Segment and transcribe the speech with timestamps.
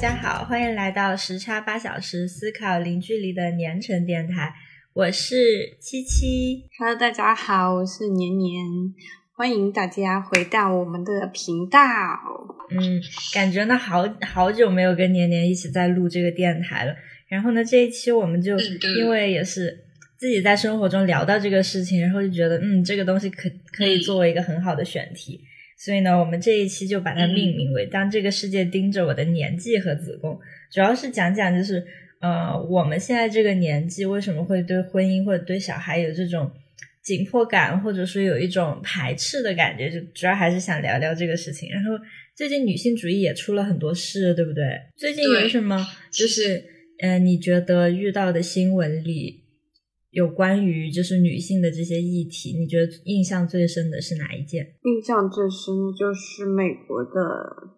[0.00, 4.50] 家好，欢迎来到时差八小时思考零距离的年成电台，
[4.94, 6.64] 我是七七。
[6.78, 8.64] Hello，大家好，我是年年，
[9.36, 11.78] 欢迎大家回到我们的频道。
[12.70, 12.98] 嗯，
[13.34, 16.94] 感觉呢好好久没有跟年年一起在录这个电台了。
[17.28, 18.58] 然后呢，这一期我们就
[18.96, 19.84] 因为也是
[20.16, 25.42] 自己在生活中聊到这个事情，然后就觉得嗯，这个东西可可以作为一个很好的选题。
[25.82, 30.38] 所以呢，我们这一期就把它命名为“当这个世界盯着我的年纪和子宫”，
[30.70, 31.82] 主要是讲讲就是
[32.20, 36.50] 呃，我们现在这个年纪为什么会对婚姻或者对小孩有这种
[37.02, 41.70] 紧迫感，或者说有一种排斥的感觉，就主要还是想聊聊这个事情。
[41.70, 41.92] 然后
[42.36, 44.78] 最近女性主义也出了很多事，对不对？
[44.98, 46.62] 最近有什么就是
[47.00, 49.39] 呃，你觉得遇到的新闻里
[50.10, 54.74] 有关于就是女性的这些议题，你觉得印象最深的是哪一件？
[54.82, 57.10] 印象最深的就是美国的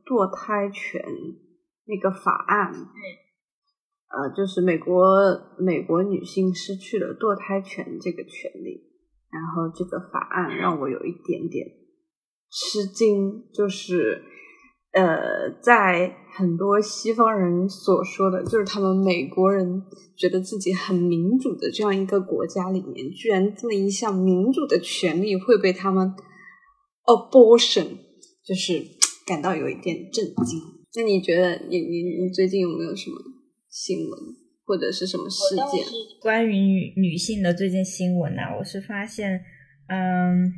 [0.07, 1.03] 堕胎权
[1.85, 2.73] 那个法案，
[4.09, 8.81] 呃，就是美国美国女性失去了堕胎权这个权利，
[9.31, 11.67] 然后这个法案让我有一点点
[12.51, 14.23] 吃惊，就是
[14.93, 19.83] 呃，在很多西方人所说的，就是他们美国人
[20.17, 26.13] 觉得自己很民主的这样一个国家里面，居然这么一项民主的权利会被他们
[27.07, 27.87] abortion，
[28.45, 28.83] 就是
[29.27, 30.61] 感到有一点震惊。
[30.95, 33.17] 那你觉得你你你最近有没有什么
[33.71, 34.11] 新闻
[34.67, 35.85] 或者是什么事件？
[36.21, 39.41] 关于女女性的最近新闻呢、我是发现，
[39.89, 40.53] 嗯，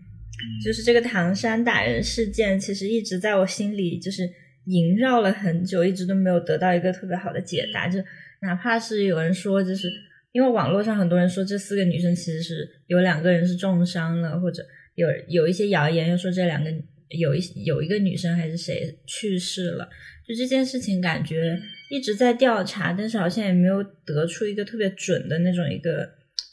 [0.65, 4.29] 就是这个唐山打人事件，其实一直在我心里就是
[4.67, 7.89] 萦绕了很久，一直都没有得到一个特别好的解答。
[7.89, 7.99] 就
[8.43, 9.89] 哪怕是有人说，就是
[10.33, 16.71] 因为网络上很多人说这四个女生其实是有两个人是重伤了，或者有有一些谣言又说这两个
[17.11, 19.89] 有一有一个女生还是谁去世了。
[20.27, 26.09] 就这件事情，感觉一直在调查，但是好像也没有得出一个特别准的那种一个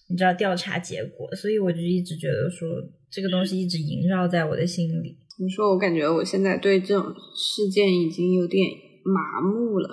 [0.09, 2.67] 你知道调查结果，所以我就一直觉得说
[3.11, 5.17] 这个东西一直萦绕在我的心里。
[5.37, 5.69] 怎么说？
[5.71, 8.71] 我感觉我现在对这种事件已经有点
[9.03, 9.89] 麻木了，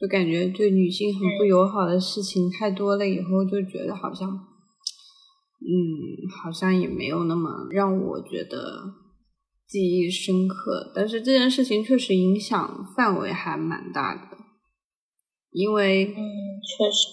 [0.00, 5.68] 就感觉对女性很不友好的事情太多了，以后就觉得好像，嗯，
[6.42, 8.94] 好像也没有那么让我觉得
[9.68, 10.90] 记忆深刻。
[10.94, 14.38] 但是这件事情确实影响范围还蛮大的，
[15.52, 17.08] 因为嗯，确实，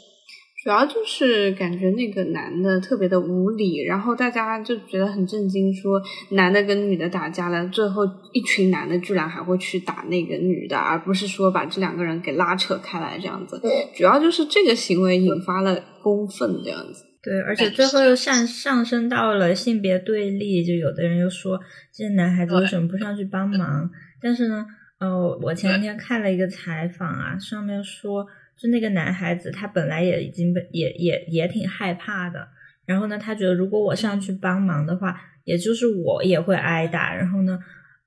[0.67, 5.97] 主要就是感觉那个男的特别的无理，然后大家就觉得很震惊，说
[6.31, 13.61] 男的跟女的打架了，最后一群男的居然还会去打那个女的，而不是说把这两个人给拉扯开来这样子。
[13.95, 17.05] 主要就是这个行为引发了公愤这样子。
[17.23, 21.57] 对，而且最后又上上升到了性别对立，就有的人又说
[21.93, 23.89] 这些男孩子为什么不上去帮忙？
[24.21, 24.65] 但是呢，
[24.99, 32.47] 呃，我前两天看了一个采访啊，上面说，就那个男孩子他本来也已经被也也也挺害怕的，
[32.85, 37.59] 然后呢，他觉得如果我上去帮忙的话，也就是我也会挨打，然后呢，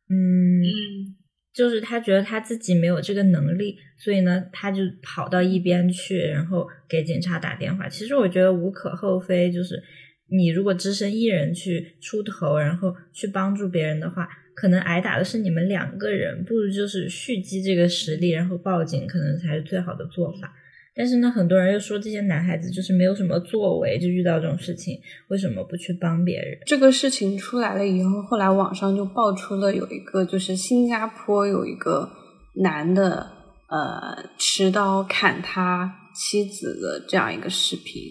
[0.08, 0.62] 嗯。
[0.62, 1.16] 嗯
[1.52, 7.88] 就是他觉得他自己没有这个能力，所以呢，他就跑到一边去，然后给警察打电话。
[7.88, 9.82] 其实我觉得无可厚非，就是
[10.30, 14.28] 你如果只身一人去出头，然后去帮助别人的话，
[14.60, 20.52] 可能挨打的是你们两个人，不如就是蓄积这个实力，然后报警，可能才是最好的做法。
[20.94, 26.58] 但是呢，很多人又说这些男孩子就是没有什么作为，就遇到这种事情，为什么不去帮别人？
[26.66, 32.10] 这个事情出来了以后，后来网上就爆出了有一个，就是新加坡有一个
[32.56, 33.30] 男的，
[33.68, 38.02] 呃，持刀砍他妻子的这样一个视频，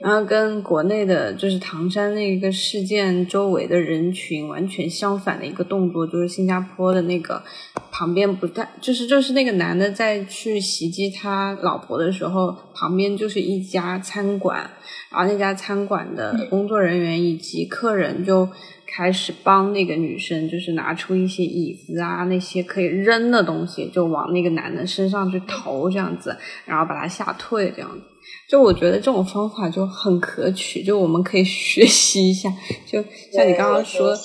[0.00, 7.42] 然后跟国内的就是唐山那个事件周围的人群完全相反的一个动作，就是新加坡的那个
[7.90, 14.70] 旁边不但就是就是那个男的在去袭击他老婆的时候，旁边就是一家餐馆，
[15.10, 18.48] 然后那家餐馆的工作人员以及客人就
[18.86, 28.00] 开始帮那个女生，就是拿出一些椅子啊，那些可以扔的东西，就往那个男的身上去投，这样子，然后把他吓退，这样子。
[28.48, 32.52] 就我觉得这种方法就很可取，就我们可以学习一下。
[32.86, 34.16] 就像你刚刚说，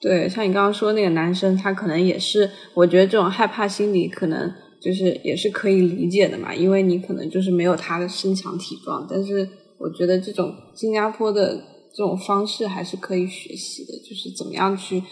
[0.00, 9.48] 对，像你刚刚说那个男生，他可能也是，我觉得这种害怕心理可能就是也是可以理解的嘛，因为你可能就是没有他的身强体壮，但是
[9.78, 11.56] 我觉得这种新加坡的
[11.94, 15.02] 这种方式还是可以学习的，就是怎么样去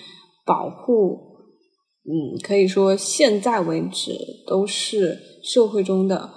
[0.44, 1.32] 保护。
[2.04, 4.12] 嗯，可以说现在为止
[4.44, 6.28] 都是社会中的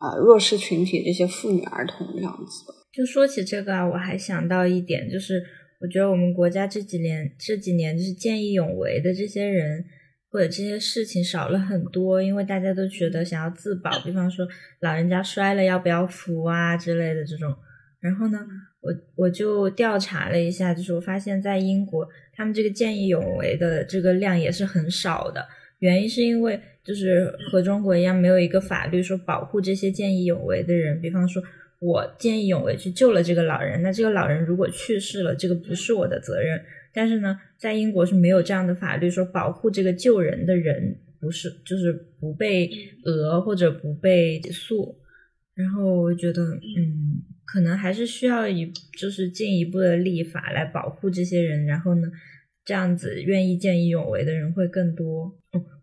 [0.00, 2.72] 呃弱势群体这些妇女儿童这样子。
[2.92, 5.40] 就说起这个啊，我还想到一点，就是
[5.80, 9.84] 我觉得我们国家这几年这几年就是见义勇为的这些人，
[10.28, 14.44] 或者这些事情少了很多，因为大家都觉得想要自保，比方说
[14.80, 17.54] 老人家摔了要不要扶啊之类的这种。
[18.00, 18.38] 然后呢，
[18.80, 25.46] 我我就调查了一下，就是我发现，在英国他们这个见义勇为的这个量也是很少的。
[25.80, 31.00] 原因是因为就是和中国一样，没有一个法律说保护这些见义勇为的人。
[31.00, 31.42] 比方说，
[31.78, 36.60] 我见义勇为去救了这个老人，那这个老人如果去世了，这个不是我的责任。
[36.92, 42.68] 但是呢，在英国是没有这样的法律说保护这个救人的人不是就是不被
[43.04, 44.96] 讹或者不被起诉。
[45.54, 51.64] 然后我觉得，嗯，可能还是需要一就是进一步的立法来保护这些人。
[51.66, 52.08] 然后呢，
[52.70, 55.36] 这样子愿意见义勇为的人会更多。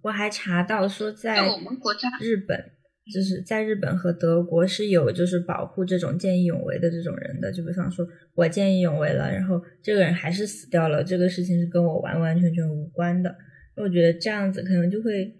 [0.03, 2.71] 我还查到说，在我们国家日本。
[3.13, 8.05] 就是在日本和德国是有就是保护这种见义勇为的这种人的，就比方说
[8.35, 13.33] 我见义勇为了，然后这个人还是死掉了，这个事情是跟我完完全全无关的。
[13.77, 15.33] 我觉得这样子可能就会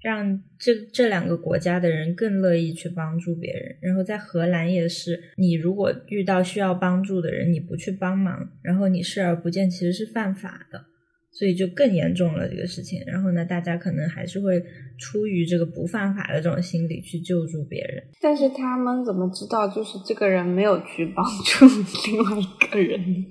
[0.00, 3.76] 让这这两个国家的人更乐意去帮助别人。
[3.80, 10.86] 然后在荷兰也是，你如果遇到需要帮助的人，你不去帮忙，然后你视而不见，其实是犯法的。
[11.32, 14.62] 所以就更严重了这个事情，然后呢，大家可能还是会
[14.98, 18.04] 出于这个不犯法的这种心理去救助别人。
[18.20, 21.66] 但是他们怎么知道就是这个人没有去帮助
[22.12, 23.24] 另外一个人？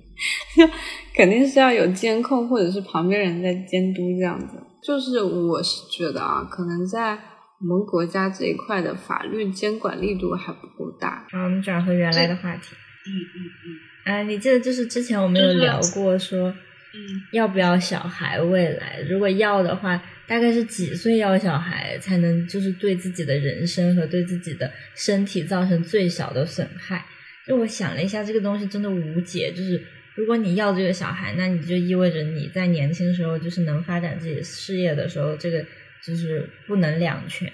[1.15, 4.57] 肯定是要有监控或者是旁边人在监督这样子。
[4.83, 7.18] 就是我是觉得啊，可能在
[7.59, 11.27] 我们国家这一块的法律监管力度还不够大。
[11.31, 12.75] 好，我们转回原来的话题。
[13.06, 14.13] 嗯嗯嗯。
[14.13, 16.51] 啊，你记得就是之前我们有聊过说。
[16.94, 18.40] 嗯，要不要小孩？
[18.42, 27.06] 未来如果要的话，大概是几岁要小孩才能就是对自己的人生和对自己的身体造成最小的损害？
[27.48, 29.52] 就我想了一下，这个东西真的无解。
[29.52, 29.82] 就是
[30.16, 35.66] 如果你要这个小孩，那你就意味着你在年轻时候就是能发展自己事业的时候，这个
[36.04, 37.50] 就是不能两全。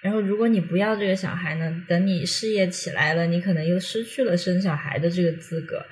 [0.00, 5.84] 然后如果你不要这个小孩呢，等你事业起来了，你可能又失去了生小孩的这个资格。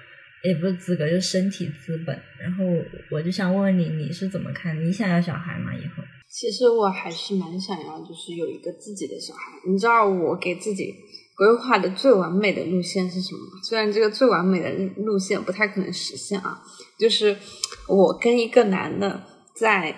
[0.45, 2.17] 也不是资格，就是身体资本。
[2.41, 2.65] 然后
[3.11, 4.79] 我就想问问你，你是怎么看？
[4.85, 5.75] 你想要小孩吗？
[5.75, 6.03] 以后？
[6.29, 9.41] 其实我还是蛮想要，就是有一个自己的小孩。
[9.67, 10.95] 你知道我给自己
[11.37, 13.63] 规划的最完美的路线是什么吗？
[13.63, 14.71] 虽然这个最完美的
[15.03, 16.61] 路线不太可能实现啊，
[16.99, 17.37] 就是
[17.89, 19.23] 我跟一个男的
[19.57, 19.97] 在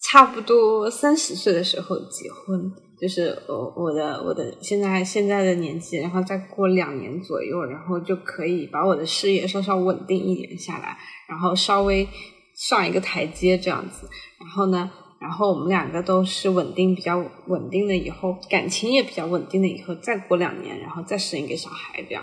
[0.00, 2.70] 差不多三十岁的时候结婚。
[3.00, 10.96] 就是我我的我的现在现在的年纪，然后再过两年左右，然后就可以把我的事业稍稍稳定一点下来，
[11.28, 12.06] 然后稍微
[12.54, 14.08] 上一个台阶这样子。
[14.38, 14.88] 然后呢，
[15.20, 17.18] 然后我们两个都是稳定比较
[17.48, 22.22] 稳定的，以后感情也比较稳定的，以后再过两年，然后再生一个小孩这样。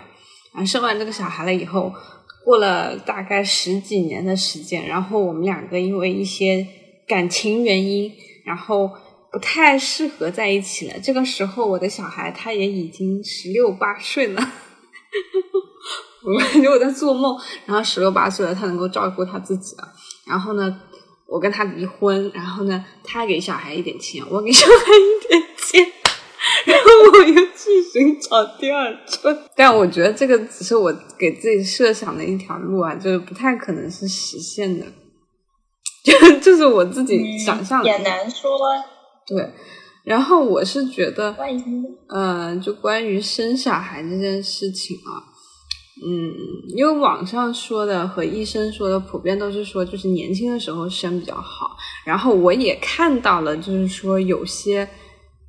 [0.54, 1.92] 然后生完这个小孩了以后，
[2.46, 6.66] 过了大概十几年的时间，然后我们两个因为一些
[7.06, 8.10] 感情原因，
[8.46, 8.90] 然后。
[9.32, 10.94] 不太适合在一起了。
[11.02, 14.52] 这个时候，我的小孩他也已经十六八岁了，
[16.22, 17.34] 我感觉我在做梦。
[17.64, 19.88] 然后十六八岁了，他能够照顾他自己了。
[20.26, 20.80] 然后呢，
[21.26, 22.30] 我跟他离婚。
[22.34, 25.92] 然后呢，他给小孩一点钱，我给小孩一点钱。
[26.66, 29.36] 然后我又去寻找第二春。
[29.56, 34.84] 但我觉得这个只是我给自己设想的一条路啊，就是不太可能是实现的。
[36.04, 38.50] 就 就是我自己想象的，也难说。
[39.26, 39.50] 对，
[40.04, 41.36] 然后我是觉得，
[42.08, 45.22] 嗯，就关于生小孩这件事情啊，
[46.04, 46.34] 嗯，
[46.76, 51.76] 因为网上说的和医生说的普遍都是说，就是年轻的时候生比较好。
[52.04, 54.88] 然后我也看到了，就是说有些，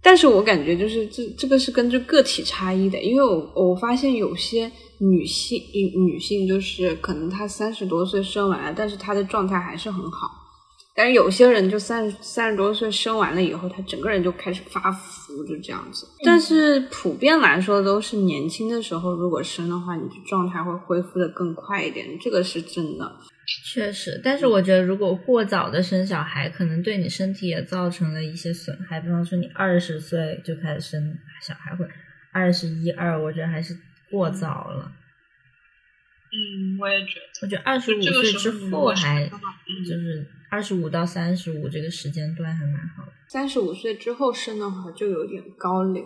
[0.04, 5.60] 但是我感觉就是这这个是根据个体差异的，因为我我发现有些女性
[5.96, 10.43] 女性就是可能她三十多岁生完了，但是她的状态还是很好。
[10.96, 16.06] 但是有些人就三三十多岁生完了以后，他整个人就开始发福，就这样子。
[16.24, 23.12] 但是普遍来说，都是年轻的时候如果生的话，你的状态会恢复的更快一点，这个是真的。
[23.66, 29.00] 确实，但是我觉得如果过早的生小孩，可能对你身体也造成了一些损害。
[29.00, 31.84] 比方说，你二十岁就开始生小孩，或
[32.32, 33.76] 二十一二，我觉得还是
[34.12, 34.92] 过早了。
[36.32, 37.42] 嗯，我也觉得。
[37.42, 40.28] 我觉得二十五岁之后还就是。
[40.54, 43.12] 二十五到三十五这个时间段还蛮好的。
[43.28, 46.06] 三十五岁之后生的话就有点高龄。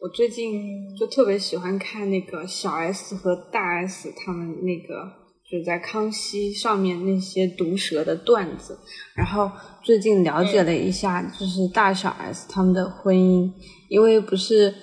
[0.00, 5.04] 我最近就特别喜欢看那个小 S 和大 S 他们那个
[5.50, 8.78] 就是在康熙上面那些毒舌的段子，
[9.14, 9.50] 然后
[9.82, 13.52] 最近了解了一下，就是大小 S 他们的婚姻，
[13.90, 14.74] 因为不是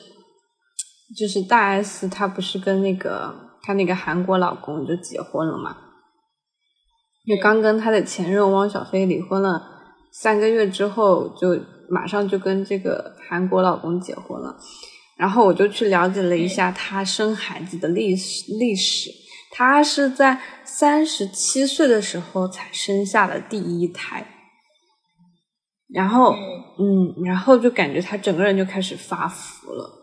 [1.17, 5.75] 就是大 S 她不是跟那个她那个韩国老公就结婚了嘛。
[7.25, 9.61] 就刚跟他的前任汪小菲离婚了
[10.11, 11.59] 三个月之后就
[11.89, 14.57] 马上就跟这个韩国老公结婚了。
[15.17, 19.11] 然后我就去了解了一下她生孩子的历史历史，
[19.51, 24.25] 她是在三十七岁的时候才生下了第一胎，
[25.87, 26.33] 然后
[26.79, 30.00] 嗯，然后就感觉他整个人就开始发福了，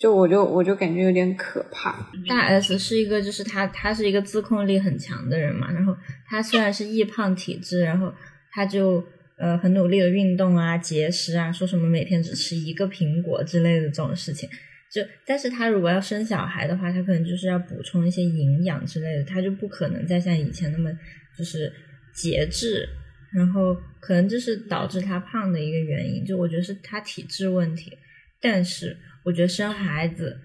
[0.00, 2.10] 就我就我就感觉有点可怕。
[2.26, 8.12] 大 S 是一个就是她她是一个自控力很强的人嘛，然后她虽然是易胖体质，然后
[8.50, 9.04] 她就。
[9.42, 14.46] 呃，很努力的运动啊，节食啊，说什么每天只吃一个苹果之类的这种事情，
[14.92, 20.90] 就但是他如果要生小孩的话，他可能就是要补充一些营养之类的，他就不可能再像以前那么
[21.38, 21.72] 就是
[22.12, 22.86] 节制，
[23.32, 27.96] 然后可能这是导致他胖的一个原因，就我觉得是他体质问题。
[28.42, 30.38] 但是我觉得生孩子，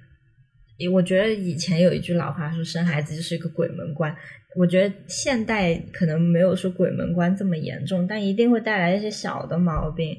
[0.91, 4.15] 我觉得以前有一句老话说，生孩子就是一个鬼门关。
[4.57, 10.15] 我觉得现代可能没有说鬼门关这么严重，但一定会带来一些小的毛病，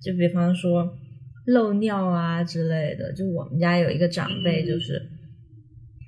[0.00, 0.96] 就比方说
[1.46, 3.12] 漏尿啊之类的。
[3.12, 5.02] 就我们家有一个长辈，就是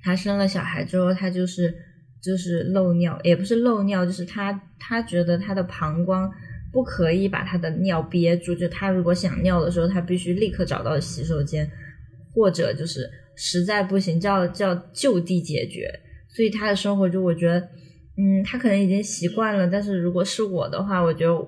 [0.01, 1.75] 他生了小孩之后，他就是
[2.21, 6.31] 就是漏尿，也不是漏尿，就是他他觉得他的膀胱
[6.71, 11.69] 不可以把他的尿憋住，就他如果想尿的时候，他必须立刻找到洗手间，
[12.33, 15.99] 或者就是实在不行，叫叫就地解决。
[16.35, 17.59] 所以他的生活就我觉得，
[18.17, 19.67] 嗯，他可能已经习惯了。
[19.67, 21.47] 但是如果是我的话，我觉得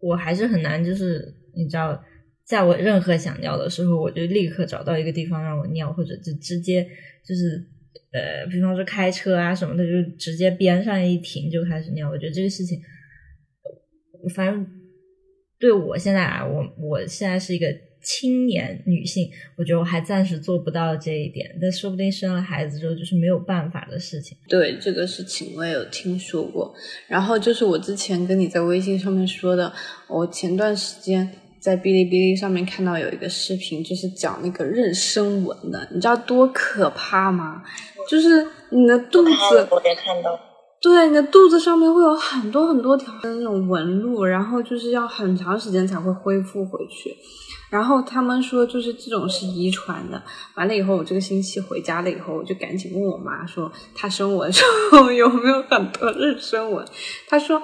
[0.00, 2.02] 我还是很难，就是你知道，
[2.46, 6.82] 在我任何想尿的时候，我就立刻找到一个地方让我尿，或者就直接
[7.22, 7.62] 就是
[8.12, 12.08] 呃，比方说开车啊什么的，就直接边上一停就开始尿。
[12.08, 12.80] 我觉得这个事情，
[14.34, 14.66] 反正
[15.58, 17.66] 对我现在啊，我我现在是一个。
[18.02, 24.36] 青年女性，我觉得我还暂时做不到这一点，但说不定生了孩子之后就是没有办法的事情。
[24.48, 26.74] 对这个事情我也有听说过。
[27.06, 29.72] 然后就是我之前跟你在微信上面说的，
[30.08, 31.30] 我前段时间
[31.60, 37.62] 在哔哩哔哩上面看到有一个视频，就是讲那个妊娠纹的，你知道多可怕吗？
[38.10, 40.36] 就是你的肚子，我也看到，
[40.80, 47.16] 对，你的肚子上面会有很多很多条的那种纹路，然后就是要很长时间才会恢复回去。
[47.72, 50.22] 然后他们说，就是这种是遗传的。
[50.56, 56.86] 完了以后，我这个星期回家了以后，我就赶紧问我妈说，她生我的时候 有没有很多妊娠纹？
[57.26, 57.62] 她说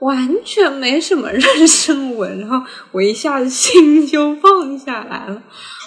[0.00, 2.38] 完全没什么妊娠纹。
[2.38, 2.60] 然后
[2.92, 5.42] 我一下子心就放下来了，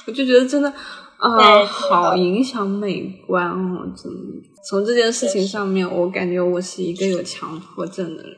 [0.08, 0.74] 我就觉得真的
[1.18, 3.86] 啊，好影响美观哦！
[3.96, 8.36] 真的，从这件事情上面，我感觉我是一个有强迫症的人，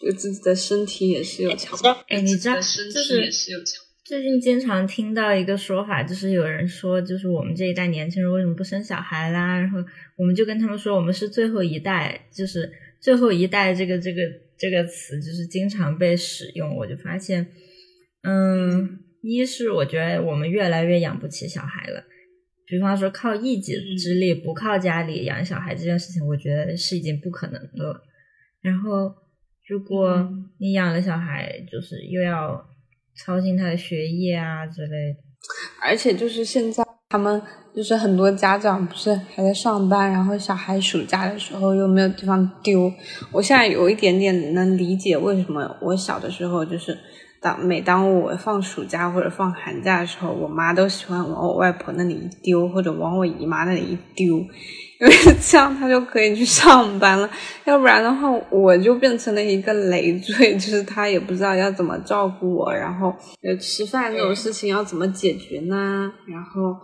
[0.00, 1.90] 对自己的身体也是有强迫。
[2.08, 3.30] 哎，你知道，就是
[4.04, 9.60] 最近经常听到一个说法，就是有人说，就是我们这一代年轻人为什么不生小孩啦？
[9.60, 9.78] 然后
[10.16, 14.22] 我们就跟他们说，我们是最后一代，就是最后一代这个这个
[14.58, 16.74] 这个词，就是经常被使用。
[16.74, 17.46] 我就发现，
[18.24, 22.02] 嗯，一是我觉得我们越来越养不起小孩了。
[22.66, 28.02] 比方说，靠一己之力不靠家里养小孩这件事情，我觉得是已经不可能的了。
[28.62, 29.14] 然后，
[29.68, 30.28] 如果
[30.58, 32.71] 你养了小孩，就是又要。
[33.16, 35.18] 操心他的学业啊之类的，
[35.82, 37.40] 而且就是现在他们
[37.74, 42.92] 就是很多家长不是还在上班，然后小孩暑假的时候又没有地方丢。
[43.30, 46.98] 我现在有一点点能理解为什么我小的时候就是
[47.42, 54.36] 当每当我放暑假或者放寒假的时候，我妈都喜欢往我外婆那里一丢，或者往我姨妈那里一丢。
[55.00, 57.28] 因为这样她就可以去上班了，
[57.64, 63.12] 要不然的话我就变成了一个累赘，就是她也不知道要怎么照顾我，然后
[63.60, 66.12] 吃饭这种事情要怎么解决呢？
[66.28, 66.76] 然后，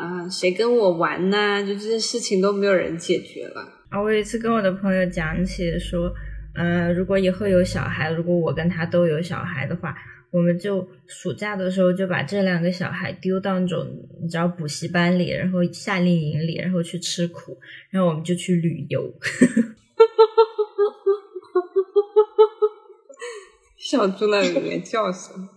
[0.00, 1.66] 嗯，谁跟我玩呢？
[1.66, 3.66] 就这些事情都没有人解决了。
[3.88, 6.08] 啊，我有一次跟我的朋友讲起说，
[6.54, 9.94] 嗯，如果以后有小孩，如果我跟他都有小孩的话。
[10.30, 13.86] 我们就暑假的时候就把这两个小孩丢到那种
[14.20, 17.56] 你知道补习班里，然后夏令营里，然后去吃苦，
[17.88, 19.14] 然后我们就去旅游，
[23.78, 25.48] 小猪那里面叫声？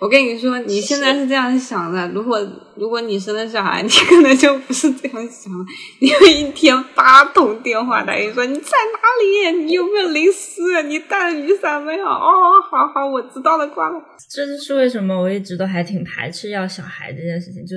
[0.00, 2.08] 我跟你说，你现在是这样想的。
[2.08, 2.40] 如果
[2.76, 5.64] 如果你生了小孩， 你可能就不是这样想了。
[6.00, 9.64] 你会一天八通电话来，你说你在哪里？
[9.64, 10.82] 你有没有零食？
[10.84, 12.06] 你带了雨伞没有？
[12.06, 14.00] 哦，好好，我知道了，挂了。
[14.30, 17.66] 这就是为什么我一直都还挺排斥要小孩这件事情。
[17.66, 17.76] 就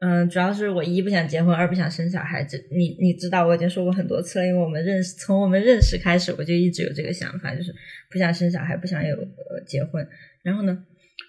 [0.00, 2.42] 嗯，主要是我一不想结婚，二不想生小孩。
[2.42, 4.46] 这你你知道，我已经说过很多次了。
[4.46, 7.72] 因为我们认识，从我们认识开始，我就一直有这个想法，就是
[8.10, 10.04] 不想生小孩，不想有呃结婚。
[10.42, 10.76] 然后呢？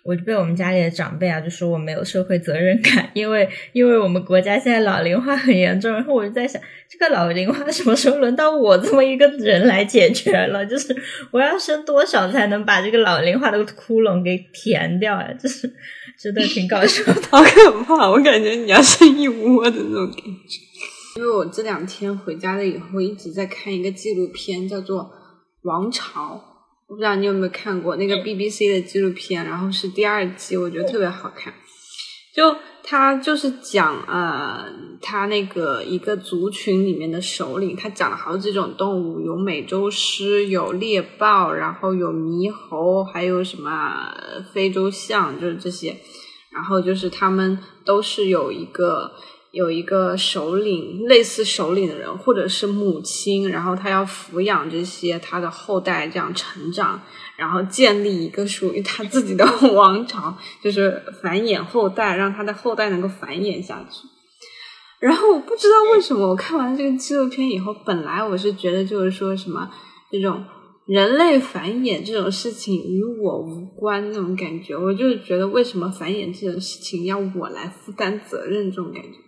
[0.04, 10.66] 我就被我们家里的长辈啊就说我没有社会责任感，因为因为我们国家现在老龄化很严重，然后我就在想，这个老龄化什么时候轮到我这么一个人来解决了？
[10.66, 10.94] 就是
[11.32, 15.32] 我要生多少才能把这个老龄化的窟窿给填掉啊？
[15.42, 15.72] 就是
[16.20, 18.10] 真的挺搞笑的， 好可怕！
[18.10, 20.60] 我感觉你要生一窝的那种感觉。
[21.16, 25.04] 因为我这两天回家了以后，一直在看一个纪录片，叫做
[25.62, 26.36] 《王朝》，
[26.88, 31.54] 我不知道你有没有看过那个 BBC 的纪录片，然后是第二季，我觉得特别好看。
[32.36, 34.66] 就他就是讲呃，
[35.02, 44.14] 他那个一个族群里面的首领，他讲了好几种动物，有美洲狮，有猎豹，然后有猕猴，还有什么
[44.54, 45.98] 非洲象，就是这些。
[46.52, 49.14] 然后就是他们都是有一个。
[49.54, 57.00] 有一个首领，类似首领的人，或者是母亲，然后他要抚养这些他的后代，这样成长，
[57.38, 59.46] 然后建立一个属于他自己的
[59.76, 64.08] 王朝，就是繁衍后代，让他的后代能够繁衍下去。
[65.00, 69.70] 然后我不知道为什么，我看完这个纪录片以后，本来我是觉得就是说什么
[70.12, 70.44] 这种
[70.88, 79.20] 人类繁衍这种事情与我无关那种感觉，我就是觉得为什么繁衍这种事情要我来负担责任这种感觉。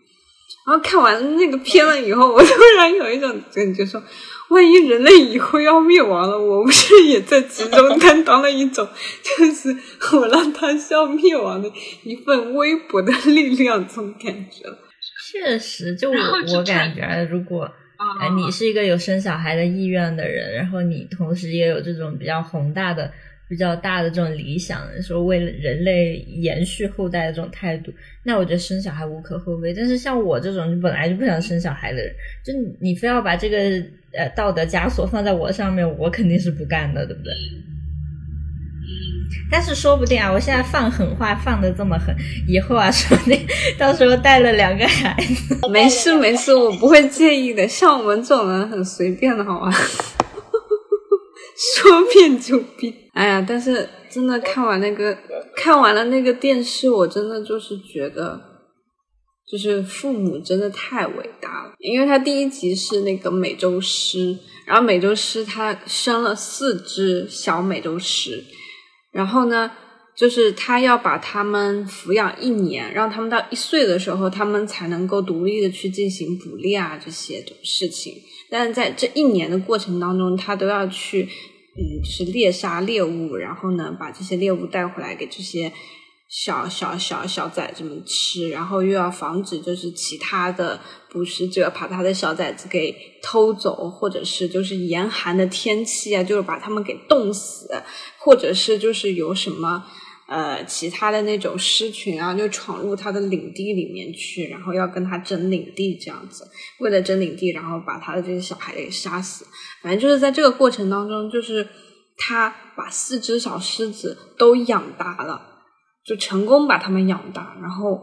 [0.67, 4.01] 然后看完那个片了以后，我突然有一种感觉，说，
[4.49, 8.87] 万一人类以后要灭亡了，我不是也在其中担当了一种，
[9.21, 9.75] 就是
[10.15, 11.71] 我让它消灭亡的
[12.03, 14.65] 一份微薄的力量，这种感觉。
[15.31, 16.17] 确实，就我
[16.57, 17.69] 我感觉，如果
[18.19, 23.11] 哎你是一个有生小孩的意愿的人，然后你同时也有这种比较宏大的。
[23.47, 27.91] 比较大的这种理想，说为了人类延续后代的这种态度，
[28.23, 29.73] 那我觉得生小孩无可厚非。
[29.73, 32.11] 但是像我这种本来就不想生小孩的人，
[32.43, 33.57] 就你非要把这个
[34.13, 37.31] 呃道德枷锁放在我上面，我肯定是不干的，对不对？
[39.51, 42.15] 但是说不定啊，我现在放狠话放的这么狠，
[42.47, 43.39] 以后啊，说不定
[43.77, 47.67] 到时候带了两个孩子，没事没事，我不会介意的。
[47.67, 49.71] 像我们这种人很随便的，好吗？
[51.55, 53.45] 说变就变，哎呀！
[53.47, 55.17] 但是真的看完那个，
[55.55, 58.41] 看完了那个电视，我真的就是觉得，
[59.49, 61.73] 就是父母真的太伟大了。
[61.79, 68.43] 因为他第一集是那个美洲狮，然后美洲狮它生了四只小美洲狮，
[69.13, 69.71] 然后呢，
[70.13, 78.13] 就是他要把他们抚养一年，让他们到一岁的时候，他们才能够独立的去进行捕猎啊这些的事情。
[78.49, 81.23] 但是在这一年的过程当中，他都要去，
[81.77, 85.71] 嗯，就是猎杀猎物，然后呢，把这些猎物带回来给这些
[86.29, 90.79] 小小小小崽子们吃，然后又要防止就是其他的
[91.11, 97.67] 捕食者把他的小崽子给偷走，或者是就是严寒的天气啊，就是把他们给冻死，
[98.19, 99.85] 或者是就是有什么。
[100.27, 106.43] 呃，其他的那种狮群啊，就闯入他的领地里面去，然后要跟他争领地，这样子，
[106.79, 109.45] 为了争领地，然后把他的这些小孩给杀死。
[109.83, 111.67] 反正就是在这个过程当中，就是
[112.17, 115.39] 他把四只小狮子都养大了，
[116.03, 118.01] 就成功把他们养大，然后，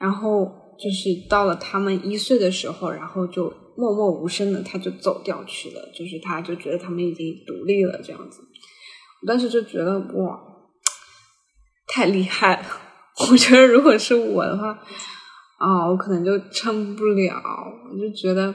[0.00, 0.44] 然后
[0.76, 8.40] 就是到了他们一岁的时候，然后就默默无声的他就走掉去了，就是他就觉得他们已经独立了这样子。
[9.22, 10.48] 我当时就觉得哇。
[11.92, 12.62] 太厉害了！
[13.30, 14.68] 我觉得如果是我的话，
[15.58, 17.34] 啊，我可能就撑不了。
[17.92, 18.54] 我就觉得，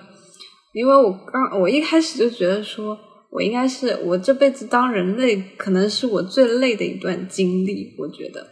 [0.73, 2.97] 因为我刚我一开始就觉得说，
[3.30, 7.93] 我应该是我这辈子当人类，可能是我最累的一段经历。
[8.00, 8.47] 我觉得，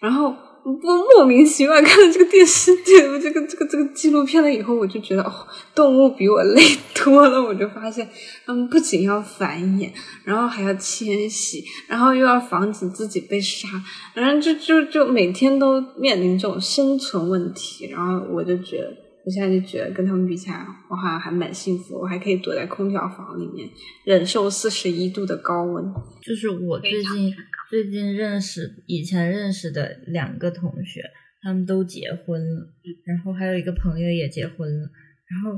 [0.00, 0.34] 然后。
[0.66, 0.72] 我
[1.14, 5.32] 莫名其妙看了这个电视剧， 这个这个这个纪录片了以后，我就觉得哦，
[5.76, 6.60] 动物比我累
[6.92, 7.40] 多了。
[7.40, 8.08] 我就发现，
[8.44, 9.92] 他们不仅要繁衍，
[10.24, 13.68] 然后还要迁徙，然后又要防止自己被杀，
[14.12, 17.86] 然后就就就每天都面临这种生存问题。
[17.86, 18.88] 然后我就觉得，
[19.24, 23.70] 我现在就觉得跟他们比起来，我好像还蛮幸福，我还可以躲在空调房里面
[24.02, 25.84] 忍受四十一度的高温。
[26.20, 27.32] 就是我最近。
[27.68, 31.02] 最近认识以前认识的两个同学，
[31.42, 32.72] 他们都结婚了，
[33.04, 34.88] 然后还有一个朋友也结婚了，
[35.26, 35.50] 然后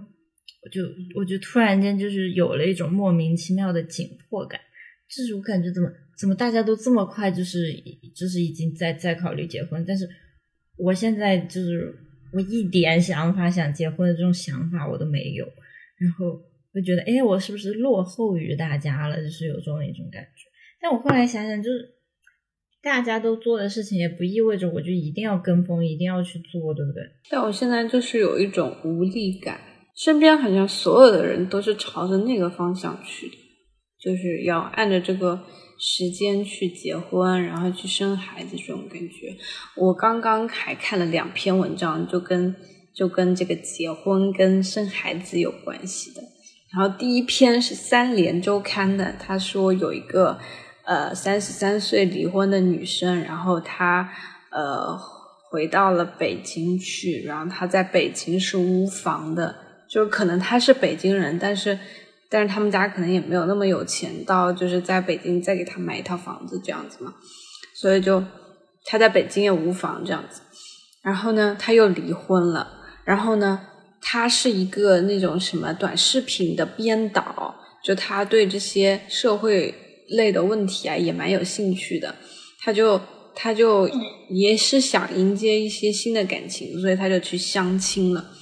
[0.63, 0.83] 我就
[1.21, 4.59] 我就突然间就是有了一种莫名其妙的紧迫感，
[5.07, 7.71] 就是我感觉怎么怎么大家都这么快就是
[8.17, 10.09] 就是已经在在考虑结婚，但是
[10.79, 11.95] 我现在就是
[12.33, 15.45] 我一点想法想结婚的这种想法我都没有，
[15.99, 16.41] 然后
[16.73, 20.49] 就觉得哎我是不是落后于大家了，就是有这种一种感觉，
[20.81, 21.97] 但我后来想想就是。
[22.83, 27.03] 大家都做的事情，也不意味着我就一定要跟风，一定要去做，对不对？
[27.31, 29.61] 但我现在就是有一种无力感，
[29.97, 33.37] 身边好像所有的人都是朝着那个方向去的，
[34.01, 35.41] 就是要按着这个
[35.81, 39.37] 时间去结婚，然后去生孩子这种感觉。
[39.77, 42.55] 我刚刚还看了两篇文章，就跟
[42.95, 46.23] 就跟这个结婚跟生孩子有关系的。
[46.73, 50.39] 然后第一篇是三联周刊的，他说有一个
[50.89, 54.11] 呃三十三岁离婚的女生，然后她
[54.51, 54.99] 呃
[55.51, 59.55] 回到了北京去，然后她在北京是无房的，
[59.89, 61.79] 就可能她是北京人，但是。
[62.31, 67.15] 但是他们家可能也没有那么有钱，到就是在北京再给她买一套房子这样子嘛，
[67.75, 68.23] 所以就
[68.85, 70.43] 她在北京也无房这样子。
[71.03, 72.69] 然后呢，她又离婚了。
[73.07, 73.59] 然后呢，
[74.03, 79.75] 他是一个那种什么短视频的编导，就他对这些社会
[80.09, 82.15] 类的问题啊也蛮有兴趣的。
[82.61, 83.01] 他就
[83.35, 83.89] 他就
[84.31, 88.33] 也是想迎接一些新的感情，所以他就去相亲了。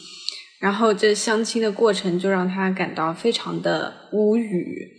[0.58, 4.90] 然后这相亲的过程就让他感到非常的无语，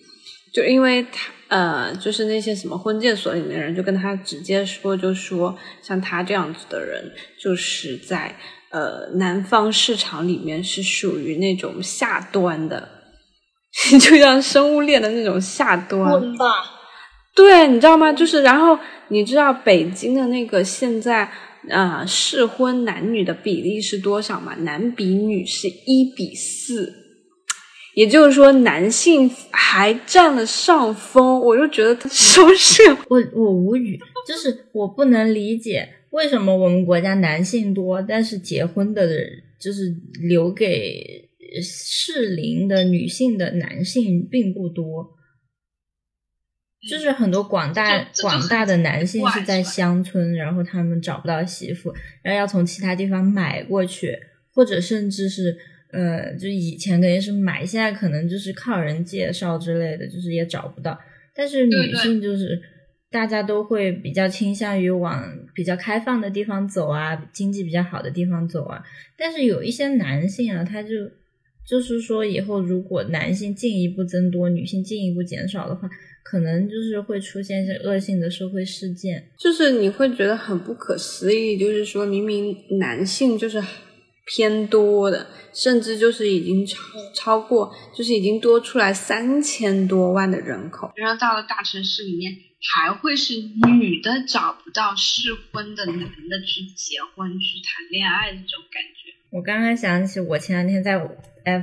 [0.53, 8.35] 就因为他呃，就是那些什么婚介所里面的人就跟他直接说，就说像他这样子的人，就是在
[8.69, 12.96] 呃南方市场里面是属于那种下端的，
[13.99, 16.11] 就像生物链的那种下端。
[16.11, 16.45] 混吧。
[17.35, 18.11] 对，你知道吗？
[18.13, 18.77] 就是然后
[19.09, 21.29] 你知道北京的那个现在。
[21.69, 24.55] 啊，适婚男女的比例是多少吗？
[24.59, 26.93] 男比女是一比四，
[27.93, 31.41] 也就是说男性还占了上风。
[31.41, 32.81] 我就觉得他是不是？
[33.09, 39.27] 我我无语，就是我不能理解为什么我们国家男性多，但是结婚的人
[39.59, 41.26] 就是留给
[41.61, 45.15] 适龄的女性的男性并不多。
[46.87, 54.17] 就是很多广大广大的男性是在乡村，然后他们找不到媳妇，然后要从其他地方买过去，
[54.53, 55.57] 或者甚至是
[55.91, 60.97] 呃，就以前肯定是买，现在可能就是靠人介绍之类的，就是也找不到。
[61.33, 62.61] 但是女性就是
[63.09, 65.23] 大家都会比较倾向于往
[65.55, 68.83] 比较开放的地方走啊，经济比较好的地方走啊。
[69.17, 70.89] 但是有一些男性啊，他就
[71.67, 75.89] 就是说以后如果男性进一步增多，女性进一步减少的话。
[76.29, 83.63] 可能就是会出现一些恶性的社会事件，就是你会觉得很不可思议，就是说明明男性就是
[84.25, 86.81] 偏多的，甚至就是已经超
[87.15, 93.35] 超过，就是已经多出来三千多万的人口，然后到了大城市里面，还会是
[93.79, 99.15] 女的找不到适婚的男的去结婚去谈恋爱的这种感觉。
[99.31, 100.97] 我刚刚想起，我前两天在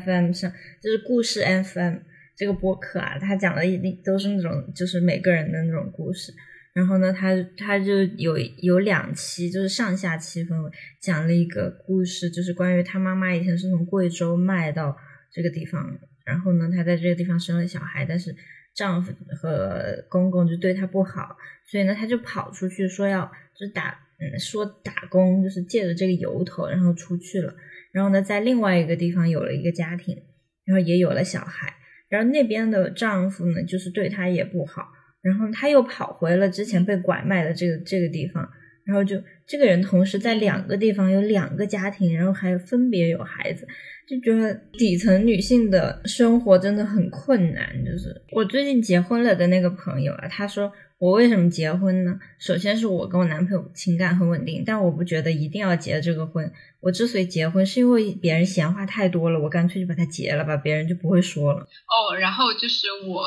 [0.04, 1.96] FM 上，就是故事 FM。
[2.36, 6.34] 这个播客啊，他讲的一定都是那种，就是每个人的那种故事。
[6.72, 10.68] 然后呢，他他就有有两期，就是上下期分为
[11.00, 14.96] 讲了一个故事，就是关于他妈妈以前是从贵州卖到
[15.30, 18.34] 这个地方，然后呢，他在这个地方生了小孩，但是
[18.74, 27.54] 丈夫和公公就对他不好，所以呢，他就跑出去说要就打，嗯，说打工，就是借着这个由头，然后出去了。
[27.94, 30.20] 然后呢，在另外一个地方有了一个家庭，
[30.64, 31.72] 然后也有了小孩。
[32.08, 34.82] 然后那边的丈夫呢，就是对她也不好，
[35.22, 38.48] 然后她又跑回了之前被拐卖的这个这个地方，
[38.84, 43.64] 然后就这个人同时在两个地方有两个家庭，然后还分别有孩子，
[44.08, 47.84] 就觉得底层女性的生活真的很困难。
[47.84, 50.72] 就是我最近结婚了的那个朋友啊，他说。
[50.98, 52.18] 我为什么结婚呢？
[52.38, 56.50] 首先是我跟我男朋友情感很稳定，但我不觉得一定要结这个婚。
[56.80, 61.60] 我之所以结婚，是因为别人闲话太多了，我干脆就把它结了吧，别人就不会说了。
[61.60, 63.26] 哦，然后就是我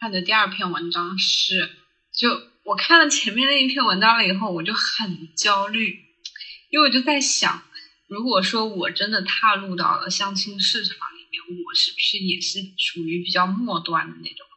[0.00, 1.68] 看的第二篇文章是，
[2.12, 2.28] 就
[2.64, 5.98] 我看了前面那一篇文章了以后，我就很焦虑，
[6.70, 7.62] 因为我就在想，
[8.06, 14.47] 如果说我真的踏入到了相亲市场里面，我是不是也是属于比较末端的那种？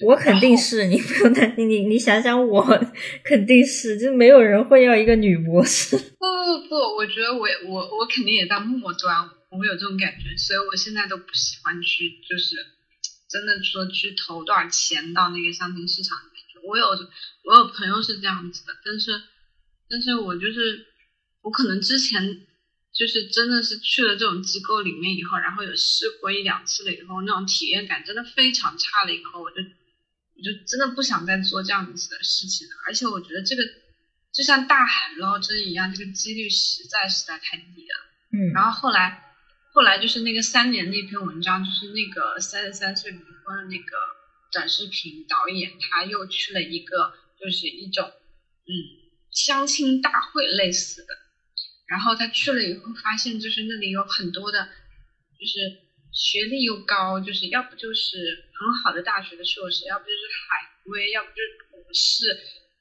[0.00, 2.62] 我肯定是你不用担心，你你想想我
[3.24, 5.96] 肯定是，就没有人会要一个女博士。
[6.20, 6.26] 不
[6.60, 12.56] 不不，我觉得我我我肯定也在末端，我会有这种感觉，所以我现在都不喜欢去，就是
[13.30, 16.58] 真的说去投多少钱到那个相亲市场里面去。
[16.68, 16.86] 我有
[17.44, 19.12] 我有朋友是这样子的，但是
[19.88, 20.84] 但是我就是
[21.40, 22.20] 我可能之前
[22.92, 29.56] 就是真的是去了这种机构里面以后，然后有试过一两次了以后，那种体验感真的非常差了以后，我就。
[30.36, 33.62] 我就真的不想再做这样子的事情了，而且我觉得这个
[34.32, 37.94] 就像大海捞针一样，这个几率实在实在太低了。
[38.32, 39.34] 嗯，然后后来
[39.72, 43.96] 后来就是那个三年那篇文章，就是那个三十三岁离婚的那个
[44.52, 48.70] 短视频导演，他又去了一个就是一种嗯
[49.30, 51.08] 相亲大会类似的，
[51.88, 54.68] 然后他去了以后发现，就是那里有很多的，
[55.40, 55.86] 就是。
[56.12, 62.32] 学历又高，就是要不就是很好的大学的硕士，要不就是海归，要不就是博士，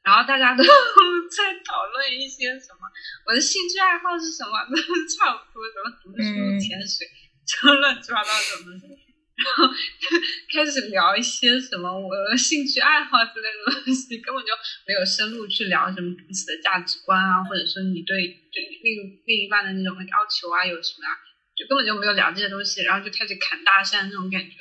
[0.03, 0.63] 然后大家都
[1.27, 2.87] 在讨论一些什么，
[3.27, 4.75] 我的兴趣爱好是什么， 都
[5.11, 6.31] 差不多什么读书、
[6.63, 7.05] 潜水，
[7.43, 8.87] 就乱七八糟的东西，
[9.35, 9.67] 然后
[10.53, 14.53] 开始聊一些什么我的兴趣爱好之类的东西，根本就
[14.87, 18.15] 没有深入去聊什么彼此的价值观啊，或者说你对
[18.53, 21.11] 对另另一半的那种要求啊有什么啊，
[21.57, 24.55] 就根本就没有聊这些东西，然后就开始侃大山那种感觉。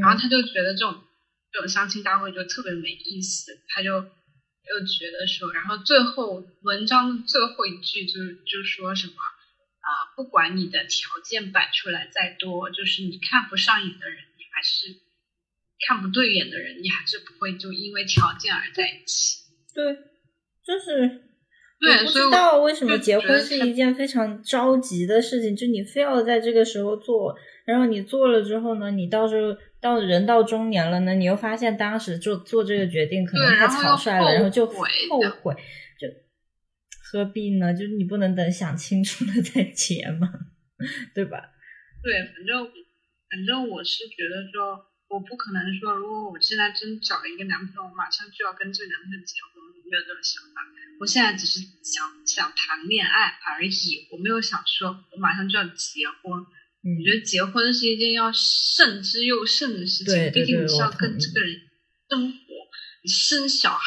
[0.00, 0.94] 然后他就觉得这种
[1.52, 8.12] 这种相亲大会就特别没意思，他就又觉得说，然后最后文章最后一句就
[8.46, 14.86] 就说什么啊，不管你的条件摆出来再多，就是你看不上眼的人，你还是
[15.86, 19.44] 看不对眼的人，你还是不会就因为条件而在一起。
[19.74, 19.94] 对，
[20.64, 21.28] 就是
[21.78, 29.54] 对，不知道为什么结婚是一件非常着急的事情，就你非要在这个时候做，然后你做了之后呢，你到时候。
[29.84, 34.88] 到人到中年了呢，你又发现当时做做这个决定可能太草率了，然后就后悔，
[36.00, 36.08] 就
[37.04, 37.74] 何必呢？
[37.74, 40.32] 就是你不能等想清楚了再结嘛？
[41.14, 41.52] 对吧？
[42.02, 42.64] 对，反正
[43.28, 50.64] 反正我是觉得说，我不可能说，如果我现在真找了一个男朋友，我马上就要跟这个男朋友结婚，没有这种想法。
[50.98, 56.40] 我现在只是想想谈恋爱而已，我没有想说我马上就要结婚。
[56.84, 61.56] 我觉得结婚是一件要慎之又慎的事情，毕竟你是要跟这个人
[62.10, 62.36] 生活，
[63.02, 63.80] 你生小孩，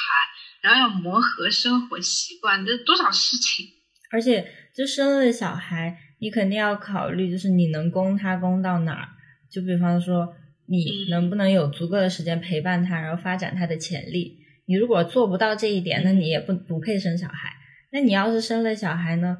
[0.63, 3.67] 然后要磨合生活习惯，这多少事情。
[4.09, 9.09] 而且，就生了小孩，你肯定要考虑，就是你能供他供到哪儿。
[9.51, 10.33] 就比方说，
[10.67, 14.39] 你能不能有足够的时间陪伴他，然后发展他的潜力？
[14.65, 17.53] 你如果做不到这一点，那你也不不配生小孩。
[17.91, 19.37] 那你要是生了小孩呢？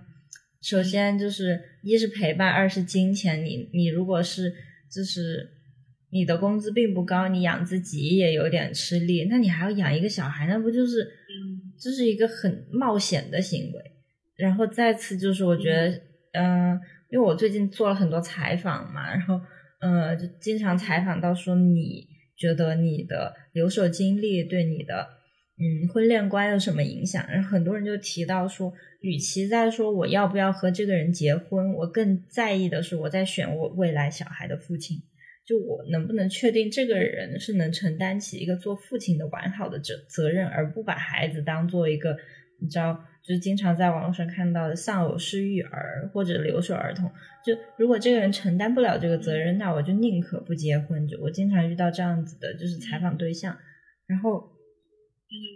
[0.62, 3.43] 首先就是一是陪伴，二是金钱。
[3.46, 4.54] 你你如果是
[4.91, 5.50] 就是
[6.10, 13.91] 你的工资并不高，你养自己也有点吃力，那你还要养一个小孩，那不就是嗯，这是一个很冒险的行为。
[14.36, 16.02] 然后再次就是我觉得，
[16.34, 19.39] 嗯，因为我最近做了很多采访嘛，然后
[19.80, 25.08] 呃，就经常采访到说，你觉得你的留守经历对你的
[25.60, 27.26] 嗯婚恋观有什么影响？
[27.30, 28.74] 然后很多人就提到说。
[29.00, 34.98] 与其在说我要不要和这个人结婚，我更在意的是我在选我未来小孩的父亲。
[35.46, 42.17] 就我能不能确定这个人是能承担起一个做父亲的完好的责责任，而不把孩子当做一个
[42.60, 47.10] 你知道，就是经常在网络上看到的丧偶式育儿或者留守儿童。
[47.46, 51.08] 就如果这个人承担不了这个责任，那我就宁可不结婚。
[51.08, 53.56] 就我经常遇到这样子的，就是采访对象，
[54.08, 54.52] 然后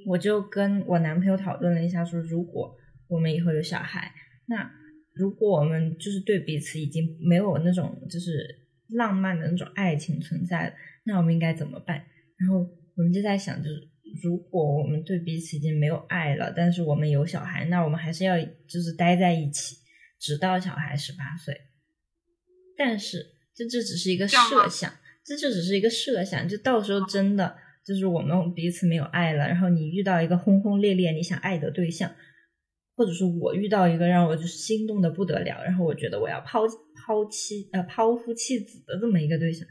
[0.06, 2.78] 我就跟我男朋友讨论了一下，说如果。
[3.08, 4.10] 我们以后有小孩，
[4.46, 4.72] 那
[5.14, 12.06] 如果我们就是对彼此已经没有那种就是浪漫的那种爱情存在了，那我们应该怎么办？
[12.38, 12.60] 然后
[12.96, 13.90] 我们就在想，就是
[14.24, 19.76] 如果我们对彼此已经没有爱了，但是我们有小孩，那我们还是要就是待在一起，
[20.18, 21.54] 直到小孩十八岁。
[22.78, 24.90] 但是这这只是一个设想，
[25.26, 32.12] 这这只是一个设想，就到时候真的就是我们彼此没有爱了，然后你遇到一个轰轰烈烈你想爱的对象。
[32.94, 39.66] 或者是我遇到一个让我就是心动的不得了，然后我觉得我要抛抛妻呃抛夫弃子的这么一个对象，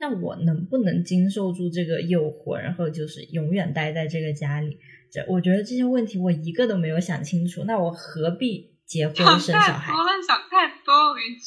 [0.00, 4.78] 那我能不能经受住这个诱惑，然后就是永远待在这个家里？
[5.12, 9.92] 这我觉得这些问题我一个都没有想清楚，那我何必结婚生小孩？
[9.92, 10.92] 想太多了，想太多。
[10.92, 11.46] 我跟你说，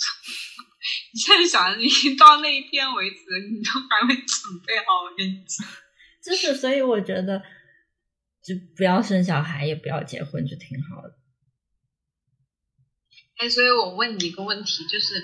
[1.11, 3.17] 你现在想，你到那一天为止，
[3.51, 5.03] 你都还没准备好。
[5.03, 5.67] 我跟你讲，
[6.25, 7.43] 就是所以我觉得。
[8.45, 11.15] 就不要生小孩，也不要结婚，就挺好的。
[13.37, 15.19] 哎，所以我问你一个问题，就是，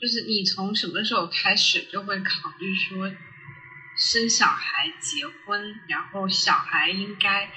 [0.00, 3.08] 就是你从什么时候开始就会考虑说
[3.96, 7.52] 生小孩、结婚，然后小孩应该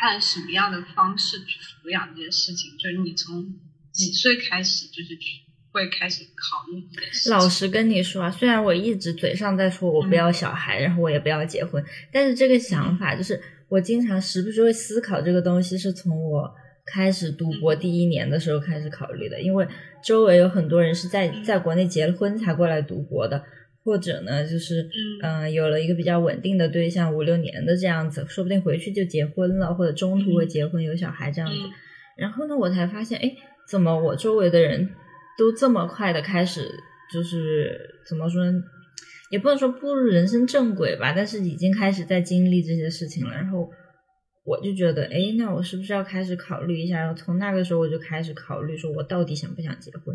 [0.00, 2.76] 按什么样的方式去抚养这件事情？
[2.78, 3.60] 就是你从
[3.92, 5.41] 几岁开始，就是去
[5.72, 7.30] 会开始考虑这件事？
[7.30, 13.40] 老实跟你说啊，虽然我一直嘴上在说我不要小孩，然后我也不要结婚，但是这个想法就是。
[13.72, 16.54] 我经常时不时会思考这个东西，是从我
[16.84, 19.40] 开始读博第一年的时候开始考虑的。
[19.40, 19.66] 因为
[20.04, 23.42] 周围有很多人是在在国内结了婚才过来读博的，
[23.82, 24.86] 或者呢，就是
[25.22, 31.56] 嗯，有了一个比较稳定的对象，五六年的这样子，说不定回去就结婚了，或者中途会结婚有小孩这样子。
[32.18, 33.34] 然后呢，我才发现，哎，
[33.66, 34.90] 怎么我周围的人
[35.38, 36.68] 都这么快的开始，
[37.12, 38.42] 就是怎么说？
[39.30, 43.32] 也不能说步入人生正轨吧，但是已经开始在经历这些事情了。
[43.32, 43.70] 然后
[44.44, 47.00] 我就觉得，哎，那我是不是要开始考虑一下？
[47.00, 50.14] 然后从那个时候我就开始考虑，说我到底想不想结婚？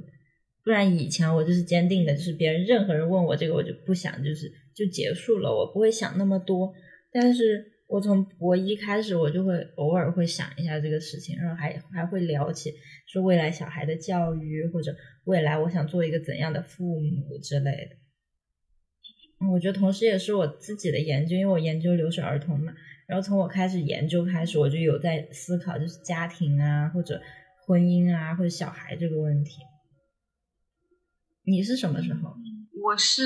[0.63, 6.71] 不然以前我就是坚定的，就是别人任何人问我这个，我就不想，就是就结束了，我不会想那么多。
[7.12, 12.73] 但是我从博一开始，我就会偶尔会想一下这个事情，然后还还会聊起
[13.08, 19.47] 说未来小孩的教育，或者未来我想做一个怎样的父母之类的。
[19.52, 22.73] 我觉得同时也是我自己的研究，因为我研究留守儿童嘛。
[23.08, 27.21] 然后从我开始研究开始，我就有在思考，就是家庭啊，或者
[27.65, 29.62] 婚姻啊，或者小孩这个问题。
[31.43, 32.36] 你是什么时候？
[32.84, 33.23] 我是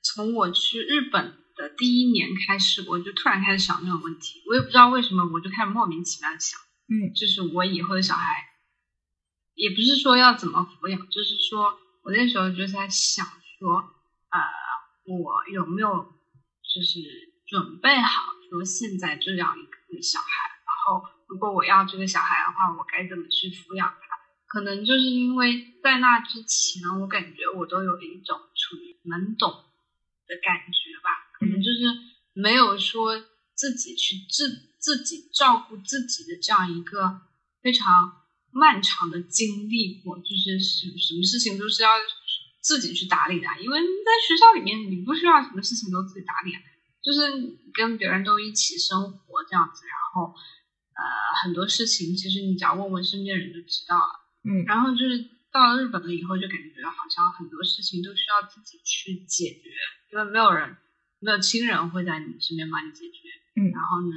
[0.00, 4.42] 从我去日本的第一年开始，我就突然开始想这种问题。
[4.46, 8.48] 我也不知道为什么，我就开始莫名其妙的想，嗯，就是我以后的小孩，
[9.54, 13.26] 也不是说要怎么抚养，就是说我那时候就在想
[13.58, 13.76] 说，
[14.30, 14.40] 呃，
[15.04, 16.12] 我有没有
[16.62, 17.00] 就是
[17.46, 20.26] 准备好说现在这样一个小孩，
[20.64, 24.16] 然后如果我要这个小孩的话，我该怎么去抚养他？
[24.46, 29.48] 可能就是因为在那之前，我感觉我都有一种处于懵懂
[30.26, 31.98] 的感觉吧，可能就是
[32.34, 33.18] 没有说
[33.54, 37.22] 自己去自自己照顾自己的这样一个
[37.62, 38.22] 非常
[38.52, 41.90] 漫长的经历过，就是什什么事情都是要
[42.60, 46.52] 自己去打理的，因为在学校里面你不需要什么事情都自己打理，
[47.02, 50.34] 就是跟别人都一起生活这样子，然后
[50.92, 51.02] 呃
[51.42, 54.20] 很多事情其实你只要问问身边人就知道了。
[54.42, 59.70] 嗯，然后就是到了日本了以后，就感觉好像很多事情都需要自己去解决，
[60.12, 60.76] 因为没有人，
[61.20, 63.28] 没有亲人会在你身边帮你解决。
[63.54, 64.16] 嗯，然后呢，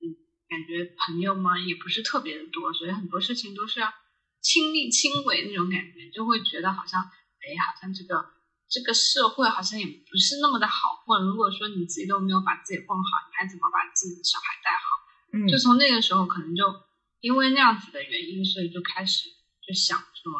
[0.00, 0.16] 嗯，
[0.48, 3.92] 感觉朋友嘛也不是特别的多，所以很多事情都是要
[4.40, 8.30] 亲力亲为那种感觉，就会觉得好像，哎，好像这个
[8.68, 11.26] 这个社会好像也不是那么的好混。
[11.26, 14.82] 如果说你自己都没有把自己混好，你还怎么把自己的小孩带好？
[15.32, 16.64] 嗯，就从那个时候可能就
[17.20, 19.28] 因为那样子的原因，所以就开始。
[19.60, 20.32] 就想说，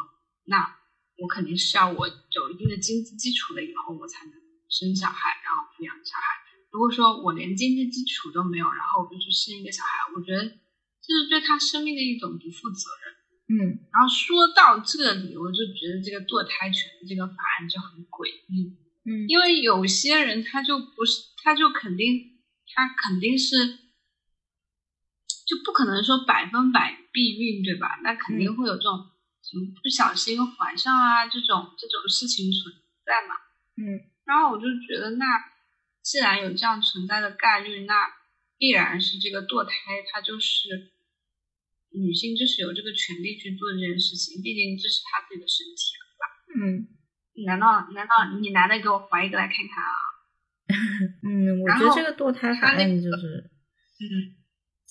[0.43, 0.75] 那
[1.15, 4.33] 我肯定是要我有一定的经济基础了以后，我才能
[4.67, 6.21] 生小孩，然后抚养小孩。
[6.69, 13.17] 如果说我连经济基础都没有，然后我就去生一个小孩，我觉得这是对他生命的一种不负责任。
[13.49, 18.77] 嗯，然后说到这里，我就觉得这个堕胎权的这个法案就很诡异。
[19.09, 22.37] 嗯，因为有些人他就不是，他就肯定
[22.69, 23.81] 他肯定是。
[25.43, 27.99] 就不可能说百分百避孕，对吧？
[28.03, 29.11] 那肯定会有这种
[29.43, 33.35] 什么不小心怀上啊这种这种事情存在嘛。
[33.75, 35.25] 嗯，然后我就觉得，那
[36.03, 37.93] 既然有这样存在的概率，那
[38.57, 39.71] 必然是这个堕胎，
[40.11, 40.91] 它就是
[41.91, 46.23] 女性就是有这个权利去做这件事情，毕竟这是她自己的身体，对吧？
[46.55, 46.87] 嗯，
[47.45, 49.93] 难道难道你男的给我怀一个来看看啊？
[51.23, 53.49] 嗯，我觉得这个堕胎法案就是，
[53.99, 54.35] 嗯。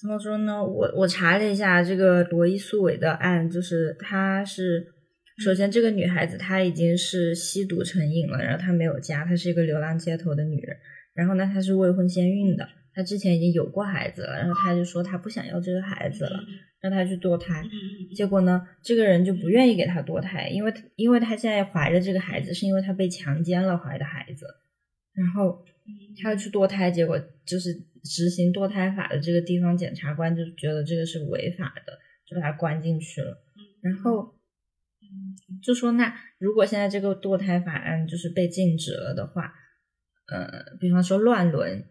[0.00, 0.64] 怎么说呢？
[0.64, 4.86] 我我查了一下这个罗伊诉韦的案，就是她是
[5.44, 10.74] 首先这个女孩子她已经是吸毒成瘾了，然后她没有家，她是一个流浪街头的女人。
[11.20, 16.40] 然后呢，她是未婚先孕的，她之前已经有过孩子了，然后她就说她不想要这个孩子了，
[16.80, 17.62] 让她去堕胎。
[18.14, 24.46] 结果呢，这个人就不愿意给她堕胎，因为因为她现在怀着这个孩子，是因为她被强奸了怀的孩子，
[25.12, 25.64] 然后
[26.22, 27.82] 她要去堕胎，结果就是。
[28.02, 33.44] 执行堕胎法的这个地方检察官就觉得这个是违法的，就把他关进去了。
[33.82, 34.36] 然后
[35.62, 39.52] 就说，那如果现在这个堕胎法案就是被禁止了的话，
[40.30, 41.84] 呃，比方说乱伦，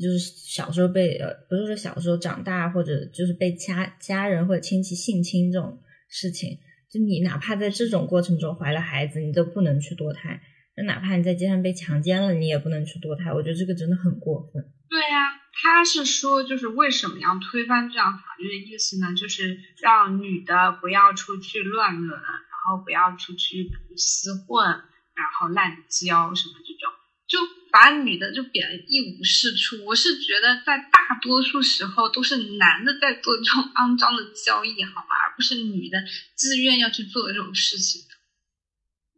[0.00, 6.58] 就是小时候被呃，不是说小时候长大或者就是被家家人或者亲戚性侵这种事情，
[6.90, 10.40] 就你哪怕在这种过程中怀了孩子，你都不能去堕胎。
[10.76, 13.32] 那哪怕你在街上被强奸了，你也不能去堕胎。
[13.32, 14.64] 我觉得这个真的很过分。
[14.90, 15.40] 对呀。
[15.56, 19.14] 他是说，就是为什么要推翻这样法律的意思呢？
[19.14, 26.90] 就是让女的不要出去乱伦，然后不要出去厮混，然后滥交什么这种，
[27.26, 27.38] 就
[27.72, 29.84] 把女的就贬得一无是处。
[29.84, 35.08] 我是觉得，在大多数时候都是男的在做这种肮脏的交易，好吗？
[35.26, 35.98] 而不是女的
[36.34, 38.02] 自愿要去做这种事情。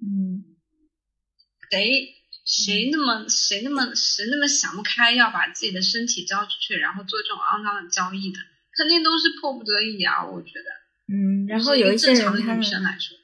[0.01, 0.45] 嗯，
[1.71, 2.13] 谁？
[2.47, 8.39] 谁那么谁那么谁那么想不开，要把自己的身体交出去，然后做这种肮脏的交易的，
[8.77, 10.25] 肯定都是迫不得已啊！
[10.25, 10.71] 我觉得，
[11.09, 12.65] 嗯，然后有一些人他们，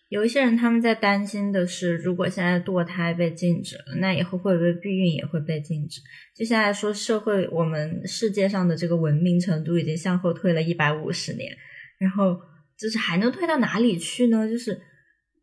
[0.08, 6.00] 有一些人他们在担心的是，如果现在堕胎被禁止了，那以后会不会避孕也会被禁止？
[6.36, 11.56] 就现在说，社会我们世界上的这个文明程度已经向后退了一百五十年，
[11.98, 12.38] 然后
[12.78, 14.48] 就是还能退到哪里去呢？
[14.48, 14.80] 就是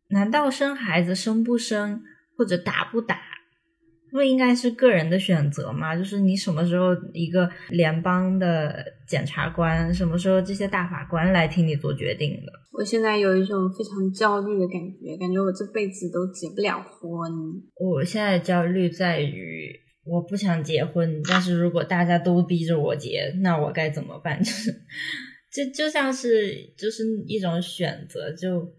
[0.08, 2.02] 难道生孩子生不生，
[2.38, 3.20] 或者打不打？
[4.10, 5.96] 不应该是个人的选择吗？
[5.96, 12.52] 就是你什么时候一个联邦的检察官，什么时候这些大法官来替你做决定的？
[12.72, 17.30] 我现在有一种非常焦虑的感觉，感觉我这辈子都结不了婚。
[17.76, 19.70] 我现在焦虑在于，
[20.04, 24.38] 我不想结婚，但是如果大家都逼着我结，那我该怎么办？
[24.42, 24.72] 就是
[25.52, 28.72] 就就像是就是一种选择，就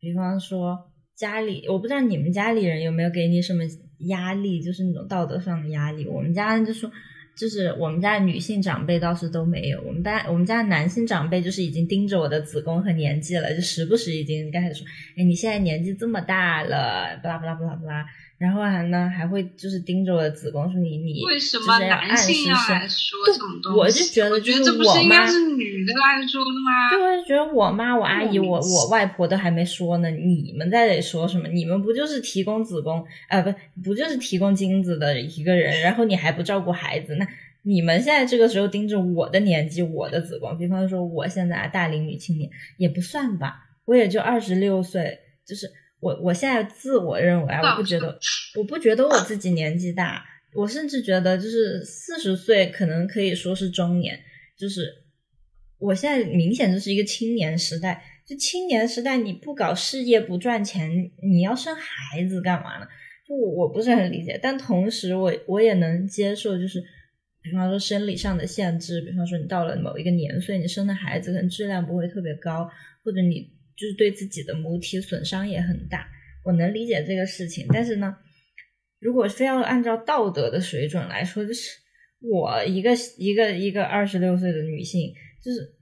[0.00, 0.76] 比方说
[1.14, 3.62] 家里，我不知道你们家里人有没有给你什么
[3.98, 6.06] 压力，就是那种道德上的压力。
[6.06, 6.90] 我们家就说。
[7.36, 14.86] 就是我们家女性长辈倒是都没有，我们家我们家男性长辈就是已经盯着我的子宫和年纪了，就时不时已经开始说，
[15.18, 18.06] 哎，你现在年纪这么大了，巴拉巴拉巴拉巴拉。
[18.38, 23.78] 然后还呢，还会就是盯着我的子宫说你你为什么男性要来说这种东西？
[23.78, 26.90] 我就觉得，我觉得这不是我妈是女的来说的吗？
[26.90, 31.48] 对，我就觉得我妈、我阿姨、我我外婆都还没说呢，你们在这里说什么？
[31.48, 35.80] 你们不就是提供子宫呃不不就是提供精子的一个人？
[35.80, 37.14] 然后你还不照顾孩子？
[37.14, 37.26] 那
[37.62, 45.72] 你们现在这个时候盯着我的年纪、我的子宫，比方说我现在大龄女青年也不算吧，我也就二十六岁，就是。
[46.06, 48.16] 我我现在自我认为啊，我不觉得，
[48.56, 54.16] 我不觉得我自己年纪大，我甚至觉得就是四十岁可能可以说是中年，
[54.56, 54.88] 就是
[55.78, 62.86] 我现在明显就是一个青年时代，就青年时代你不搞事业不赚钱，你要生孩子干嘛呢？
[63.26, 66.80] 就我我不是很理解，但同时我我也能接受，就是
[67.42, 72.70] 比方说生理上的限制，比方说你到了某一个年岁，你生的孩子可能质量不会特别高，
[73.02, 73.55] 或者你。
[73.76, 76.08] 就是对自己的母体损伤也很大，
[76.44, 77.66] 我能理解这个事情。
[77.68, 78.16] 但是呢，
[78.98, 81.70] 如果非要按照道德的水准来说，就是
[82.20, 85.12] 我一个一个一个二十六岁的女性，
[85.42, 85.74] 就是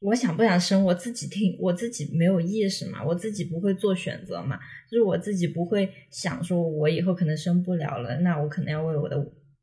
[0.00, 4.58] 我想不想生，我自己听，我自己没有意识嘛，我自己不会做选择嘛，
[4.90, 9.16] 就是我自己不会想说，我以后可能生不了了，那我可能要为我的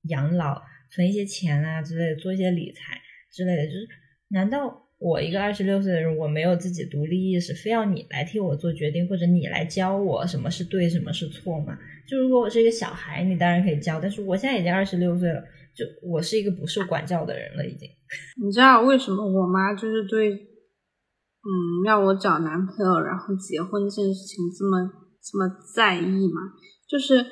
[0.09, 2.99] 养老存一些钱啊之类的，做一些理财
[3.31, 3.87] 之类的，就是
[4.29, 4.81] 难道？
[5.05, 11.77] 我一个二十六岁的人，我没有自己独立意识，非要你来替我做决定，或者你来教我什么是对，什么是错吗？
[12.09, 15.39] 就如果我是一个小孩，你当然可以教，但是我现在已经二十六岁了，
[15.75, 17.87] 就我是一个不受管教的人了，已经。
[18.43, 24.89] 你知道为什么我妈就是对，嗯，让我找男朋友，然后结婚这件事情这么
[25.21, 26.41] 这么在意吗？
[26.89, 27.23] 就是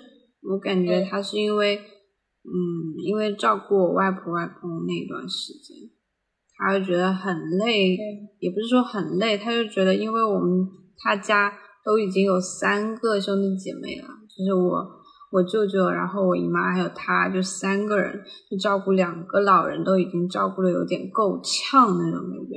[0.43, 5.89] 我感觉她是因为，嗯，因为照顾我外婆外公那段时间。
[6.57, 7.97] 他就觉得很累，
[8.39, 11.51] 也不是说很累，他就觉得，因为我们他家
[11.83, 14.85] 都已经有三个兄弟姐妹了，就是我、
[15.31, 22.55] 我舅舅，然后我姨妈还有他，就三个人，就照顾两个老人，都已经照顾的有点够呛那种感觉。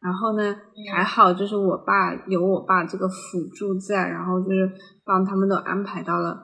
[0.00, 0.56] 然后呢，
[0.94, 4.70] 还好就是我爸有我爸这个辅助在，然后就是
[5.04, 6.38] 帮他们都安排到了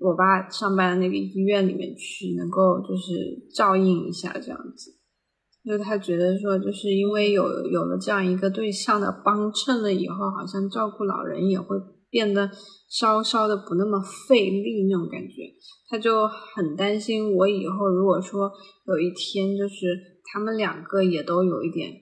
[0.00, 4.97] 我爸上班的那个医院里面去，能够就是照应一下这样子。
[5.68, 11.76] 就他觉得说，就是因为有有了这样一个对象的帮衬了以后，好像照顾老人也会
[12.08, 12.50] 变得
[12.88, 15.52] 稍稍的不那么费力那种感觉。
[15.90, 18.50] 他就很担心我以后如果说
[18.86, 19.76] 有一天就是
[20.32, 21.92] 他们两个也都有一点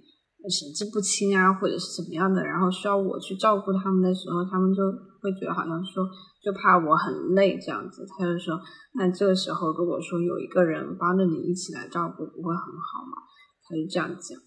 [0.48, 4.80] 神志不清啊，或者是怎么样的，然后需要我去照顾他们的时候，他们就
[5.20, 6.06] 会觉得好像说
[6.40, 8.06] 就怕我很累这样子。
[8.06, 8.56] 他就说，
[8.94, 13.26] 那这个时候如果说有一个人帮着你一起来照顾，不会很好吗？
[13.68, 14.38] 他就这样讲，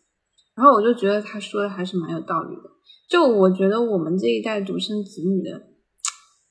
[0.55, 2.63] 然后我就觉得他说的还是蛮有道理的。
[3.09, 5.61] 就我觉得我们这一代独生子女的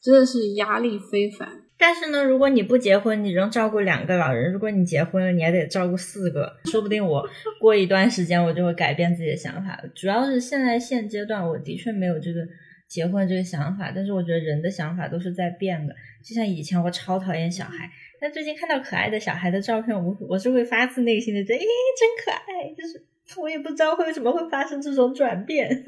[0.02, 1.48] 真的是压力非凡。
[1.78, 6.52] 但是呢，如果你不结婚，你仍照顾两个老人；如果你结婚了，你还得照顾四个。
[6.64, 7.24] 说不定我
[7.60, 9.80] 过一段时间我就会改变自己的想法。
[9.94, 12.40] 主要是现在现阶段，我的确没有这个
[12.88, 13.92] 结婚这个想法。
[13.94, 15.94] 但是我觉得人的想法都是在变的。
[16.24, 17.88] 就像以前我超讨厌小孩。
[18.20, 21.64] 但最近看到可爱的小孩的照片，我我是会发自内心的觉得，哎，
[21.98, 22.74] 真可爱。
[22.76, 23.00] 就是
[23.40, 25.68] 我也不知道为什么会发生这种转变，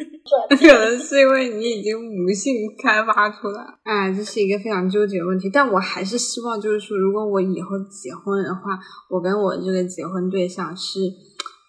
[0.51, 3.65] 可能是因为你已经母性开发出来。
[3.83, 5.51] 哎，这是一个非常纠结的问题。
[5.53, 8.79] 但我还是希望，就是说，如果我以后结婚的话，
[9.09, 11.01] 我跟我这个结婚对象是。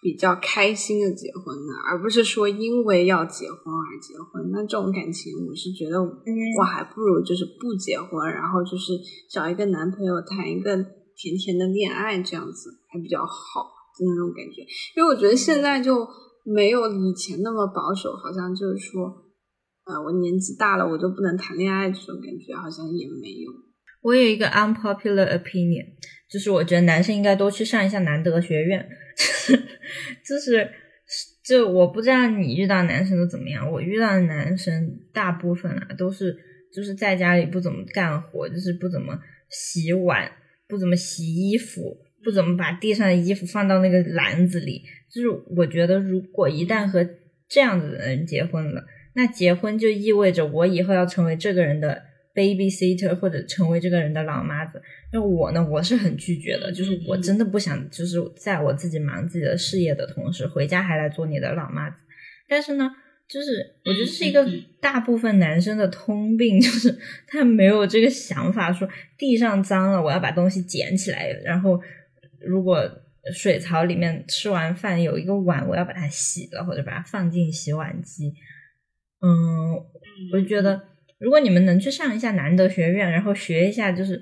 [0.02, 4.50] 比较开心的结婚的，而不是说因为要结婚而结婚。
[4.50, 8.98] 那这种感情，我是觉得我还不如就是不结婚，然后就是
[9.30, 10.74] 找一个男朋友谈一个
[11.14, 14.66] 甜甜的恋爱，这样子还比较好就那种感觉。
[14.96, 16.04] 因为我觉得现在就
[16.44, 19.06] 没有以前那么保守，好像就是说，
[19.86, 23.52] 呃，我年纪大了，我就不能谈恋爱这种感觉，好像也没有。
[24.02, 25.86] 我有一个 unpopular opinion，
[26.32, 28.88] 就是我觉得男生应该多去上一下男德学院。
[30.26, 30.70] 就是，
[31.44, 33.70] 就我不知道你遇到男生都怎么样。
[33.70, 36.34] 我遇到的男生大部分啊都是，
[36.74, 39.18] 就是在家里不怎么干活，就是不怎么
[39.50, 40.32] 洗碗，
[40.66, 44.82] 不怎么洗衣服，不怎么把地上的衣服放到那个篮子里。
[45.12, 47.06] 就是我觉得，如果一旦和
[47.46, 52.02] 这样子的人结婚了，那结婚就意味着我以后要成为这个人的
[52.34, 54.80] babysitter 或者成为这个人的老妈子。
[55.12, 62.02] 那我呢，我是很拒绝的，就是我真的不想，就是在我自己忙自己的事业的同时，回家还来做你的老妈子。
[62.48, 62.90] 但是呢，
[63.28, 64.46] 就是我觉得是一个
[64.80, 71.80] 大部分男生的通病， 就是他没有这个想法，说地上脏了，我要把东西捡起来，然后
[72.40, 72.98] 如果。
[73.32, 78.34] 水槽里面吃完饭有一个碗，我要把它洗了，或者把它放进洗碗机。
[79.20, 79.74] 嗯，
[80.32, 80.82] 我就觉得，
[81.22, 84.20] 如果你们能去上一下男德学院，然后学一下，就是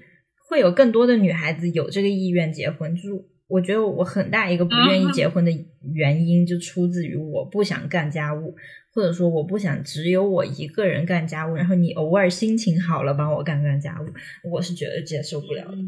[0.48, 2.94] 会有更多的女孩子有这个意愿结婚。
[2.94, 3.08] 就是
[3.48, 5.50] 我觉得我很大一个不愿意结婚的
[5.94, 8.54] 原因，就出自于我不想干家务，
[8.92, 15.78] 或者说我不想只有我一个人干家务，然后你偶尔心情好了帮我干干家务，我是觉得接受不了的。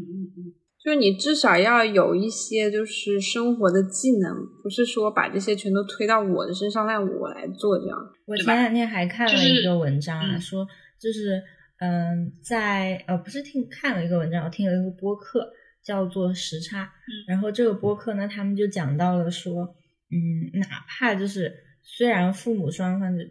[0.83, 7.97] 就是你至少要有一些就是生活的技能，不是说把这些全都推到我的身上让我来做这样。
[8.25, 10.67] 我前两天还看了一个文章啊，说
[11.03, 11.43] 就是
[11.79, 15.51] 嗯，在呃不是听看了一个文章，我听了一个播客
[15.83, 16.89] 叫做时差，
[17.27, 19.75] 然后这个播客呢，他们就讲到了说，
[20.09, 23.25] 嗯，哪怕就是虽然父母双方就，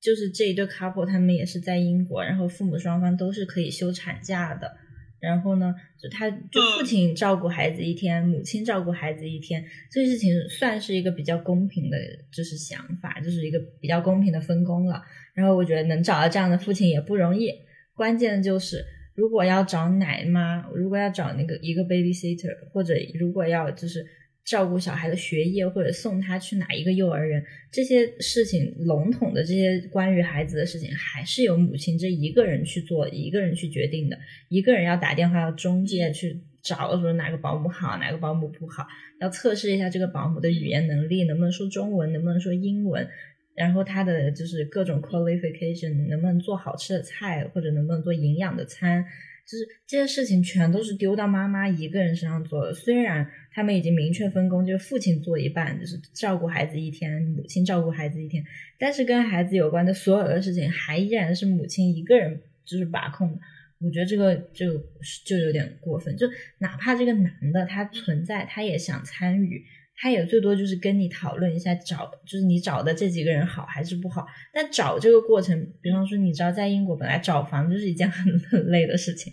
[0.00, 4.76] 就是这一对 couple 他们也是在英国，然后父母双方都是可以休产假的。
[5.22, 11.96] 然后呢，就他就父亲照顾孩子一天，母亲照顾孩子一天，这个事情算是一个比较公平的，
[12.32, 15.00] 就是想法，就是一个比较公平的分工了。
[15.32, 17.52] 然后我觉得能找到这样的父亲也不容易，
[17.94, 24.04] 关键就是如果要找奶妈，如果要找那个一个 babysitter，或者如果要就是。
[24.44, 34.18] 照顾小孩的学业，或者送他去哪一个幼儿园，这些事情笼统的这些关于孩子的事情，还是由母亲这一个人去做，一个人去决定的。
[34.48, 38.86] 一个人要打电话到中介去找，说哪个保姆好，哪个保姆不好，
[39.20, 43.08] 要测试一下这个保姆的语言能力，能不能说中文，能不能说英文，
[43.54, 49.04] 然后他的就是各种 qualification，能不能做好吃的菜，或者能不能做营养的餐。
[49.44, 52.72] 就是这些事情全都是丢到妈妈一个人身上做的。
[52.72, 58.44] 虽然他们已经明确分工，就是父亲做一半，就是照顾孩子一天，母亲照顾孩子一天，
[58.78, 63.40] 但是跟孩子有关的所有的事情还依然是母亲一个人就是把控的。
[63.78, 64.78] 我觉得这个就
[65.26, 66.16] 就有点过分。
[66.16, 66.26] 就
[66.58, 69.64] 哪怕这个男的他存在，他也想参与，
[70.02, 74.26] 他也最多就是跟你讨论一下找，就是你找的这几个人好还是不好。
[74.52, 79.32] 但找这个过程，比方说你知道，在英国本来找房就是一件很 很累的事情。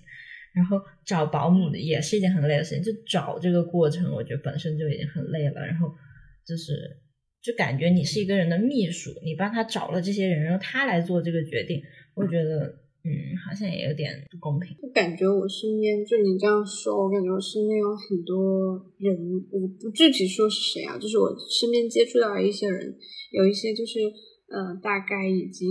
[0.53, 5.65] 然后找保姆的也是一件很累的事情，就找这个过程，我觉得本身就已经很累了。
[5.65, 5.91] 然后
[6.45, 6.97] 就是，
[7.41, 11.81] 就感觉你是一个人的秘书，你帮他找了这些人，然后他来做这个决定，
[12.13, 13.11] 我觉得，嗯，
[13.45, 14.75] 好像也有点不公平。
[14.81, 19.15] 我感觉我身边，就你这样说，我感觉我身边有很多人，
[19.51, 22.97] 我不具体说是谁啊，就是我身边接触到一些人，
[23.31, 23.99] 有一些就是，
[24.47, 25.67] 呃，大概已经。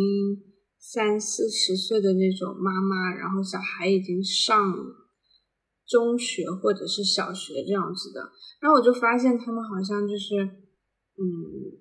[0.81, 4.73] 三四十岁的那种妈妈，然后小孩已经上
[5.87, 8.23] 中学或者是小学这样子的，
[8.63, 10.49] 然后我就发现他们好像就是，
[11.19, 11.27] 嗯，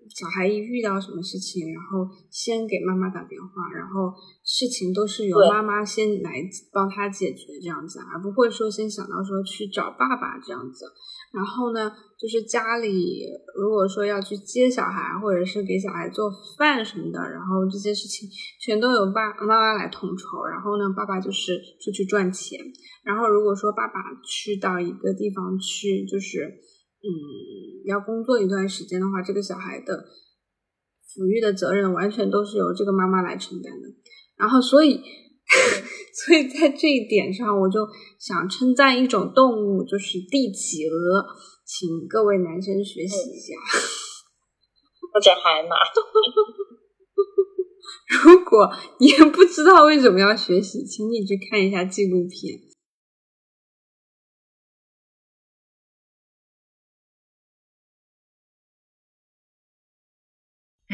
[0.09, 4.11] 小孩一遇到什么事情，然后先给妈妈打电话，然后
[4.43, 6.41] 事情都是由妈妈先来
[6.73, 10.85] 帮他解决这样子，而不会说先想到说去找爸爸这样子。
[11.31, 13.21] 然后呢，就是家里
[13.55, 18.27] 如果说要去接小孩，或者是给小孩做饭什么的，然后这些事情
[18.59, 20.43] 全都由爸妈妈来统筹。
[20.45, 22.57] 然后呢，爸爸就是出去赚钱。
[23.03, 26.57] 然后如果说爸爸去到一个地方去，就是
[27.02, 30.06] 嗯要工作一段时间的话，这个小孩的
[31.06, 33.88] 抚育的责任完全都是由这个妈妈来承担的。
[34.36, 35.02] 然后所以。
[36.12, 37.88] 所以在这一点上，我就
[38.20, 41.26] 想称赞一种动物，就是帝企鹅，
[41.64, 43.56] 请各位男生学习一下。
[45.14, 45.78] 或者海马。
[48.26, 48.70] 如果
[49.00, 52.60] 你不知道为什么要学习，请你去看一下纪录片。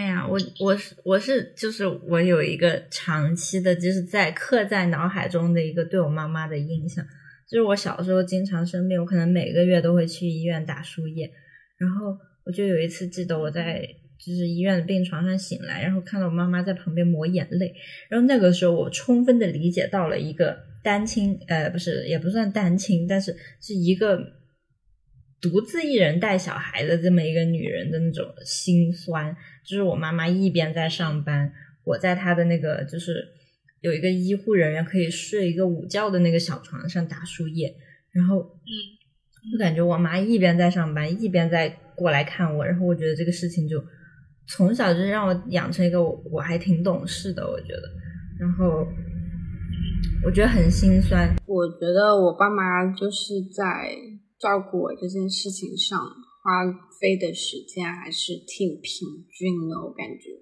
[0.04, 7.06] 哎呀，我我是我是就是我有一个长期的，就是在刻在脑海中的一个对我妈妈的印象，
[7.50, 11.32] 就是我小时候经常生病，我可能每个月都会去医院打输液，
[11.78, 13.88] 然后我就有一次记得我在
[14.20, 17.74] 就是医院的病床上醒来，然后看到我妈妈在旁边抹眼泪，
[18.10, 24.43] 然后那个时候我充分的理解到了一个单亲，呃，不是也不算单亲，但是是一个。
[25.44, 29.36] 独自一人带小孩的这么一个女人的那种心酸，
[29.66, 31.52] 就是我妈妈一边在上班，
[31.84, 33.28] 我在她的那个就是
[33.82, 37.76] 有一个医护人员可以睡一个午觉的那个小床上打输液，
[38.14, 38.72] 然后嗯，
[39.52, 43.84] 就感觉我妈一边在上班，一边在过来看我，然后我觉得这个事情就
[44.48, 47.84] 从小就让我养成一个我我还挺懂事的，我觉得，
[48.40, 48.88] 然后
[50.26, 51.36] 我觉得很心酸。
[51.46, 53.94] 我觉得我爸妈就是在
[54.44, 55.98] 照顾我这件事情上
[56.44, 56.68] 花
[57.00, 60.36] 费的时间还是挺平均的，我感觉，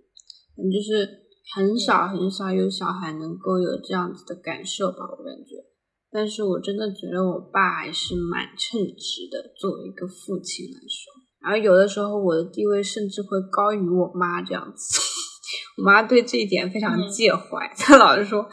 [0.57, 1.05] 嗯，就是
[1.53, 5.69] 很少很少有小孩能够有这样子的感受吧，我感觉。
[6.09, 11.13] 但是我真的觉得我爸还是蛮称职的，作为一个父亲来说。
[11.39, 14.99] 然后有的时候我的地位甚至会高于我妈这样子，
[15.77, 18.49] 我妈对这一点非常介怀，她老是说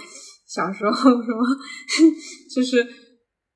[0.46, 1.34] 小时候说
[2.54, 2.86] 就是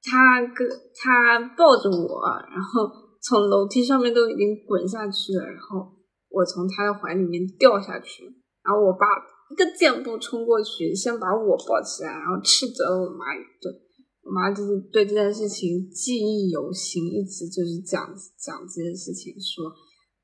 [0.03, 2.91] 他跟他抱着我，然后
[3.23, 5.87] 从楼梯上面都已经滚下去了，然后
[6.29, 8.25] 我从他的怀里面掉下去，
[8.65, 9.07] 然后我爸
[9.51, 13.73] 一个箭步冲过去，先把我抱起来，然后斥责了我妈一顿。
[14.25, 18.07] 我妈就是对这件事情记忆犹新，一直就是讲
[18.39, 19.67] 讲这件事情，说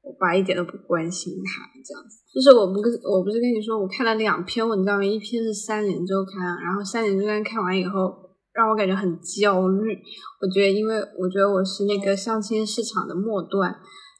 [0.02, 2.22] 我爸一点都不关心他这样子。
[2.32, 8.27] 就是我不跟我不是跟你说，我看了两篇文章，一篇是三联周刊，然后三联周刊看完以后，
[8.58, 9.96] 让我感觉很焦虑。
[10.42, 13.70] 我觉得，因为我觉得我是那个相亲市场的末端，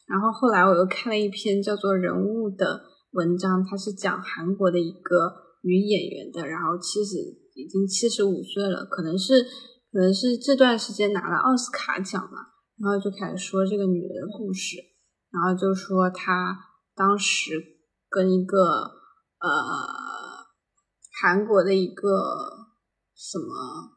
[0.07, 2.81] 然后后来我又看了一篇叫做《人物》的
[3.11, 7.17] 文章，它是讲韩国的一个女演员的，然后其实
[7.57, 9.45] 已经七十五岁了，可能是。
[9.91, 12.45] 可能是这段时间拿了奥斯卡奖嘛，
[12.77, 14.77] 然后就开始说这个女人的故事，
[15.33, 16.59] 然后就说她
[16.95, 17.59] 当时
[18.11, 18.59] 跟一个
[19.41, 20.45] 呃
[21.23, 22.05] 韩国的一个
[23.17, 23.97] 什么，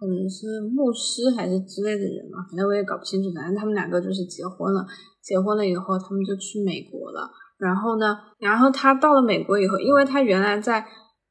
[0.00, 3.30] 可能是牧师还是之类的人嘛，反正我也搞不清楚。
[3.34, 4.86] 反正他们两个就是结婚了，
[5.20, 7.30] 结婚了以后他们就去美国了。
[7.58, 10.86] 然后呢，然后她到了美国以后，因为她原来在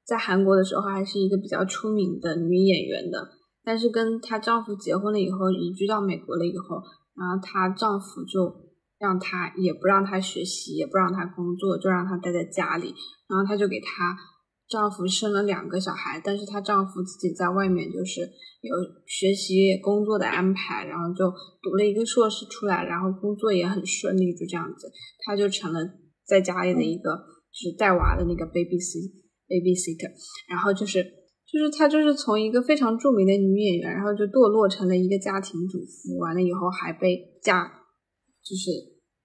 [0.06, 3.28] 在韩国的时候还是一个比较出名的女演员的。
[3.64, 6.78] 但是跟她丈夫结婚了以后，移居到美国了以后，
[7.18, 8.54] 然后她丈夫就
[9.00, 12.94] 让她也不让她学习，也不让她工作，就让她待在家里。
[13.28, 14.16] 然后她就给她
[14.70, 18.76] 丈夫生了两个小孩，但是她丈夫自己在外面就是有
[19.08, 21.30] 学习工作的安排，然后就
[21.62, 24.92] 读了一个硕士出来，然后工作也很顺利，就这样子，
[25.26, 25.80] 她就成了
[26.26, 27.16] 在家里的一个
[27.52, 29.12] 就是带娃的那个 baby sit
[29.48, 30.12] baby sitter，
[30.48, 31.18] 然后就是。
[31.52, 37.66] 就是她，就是从一个非常著名的女演员，然后就堕落成了一个家庭主妇，完了以后还被嫁，
[38.46, 38.70] 就是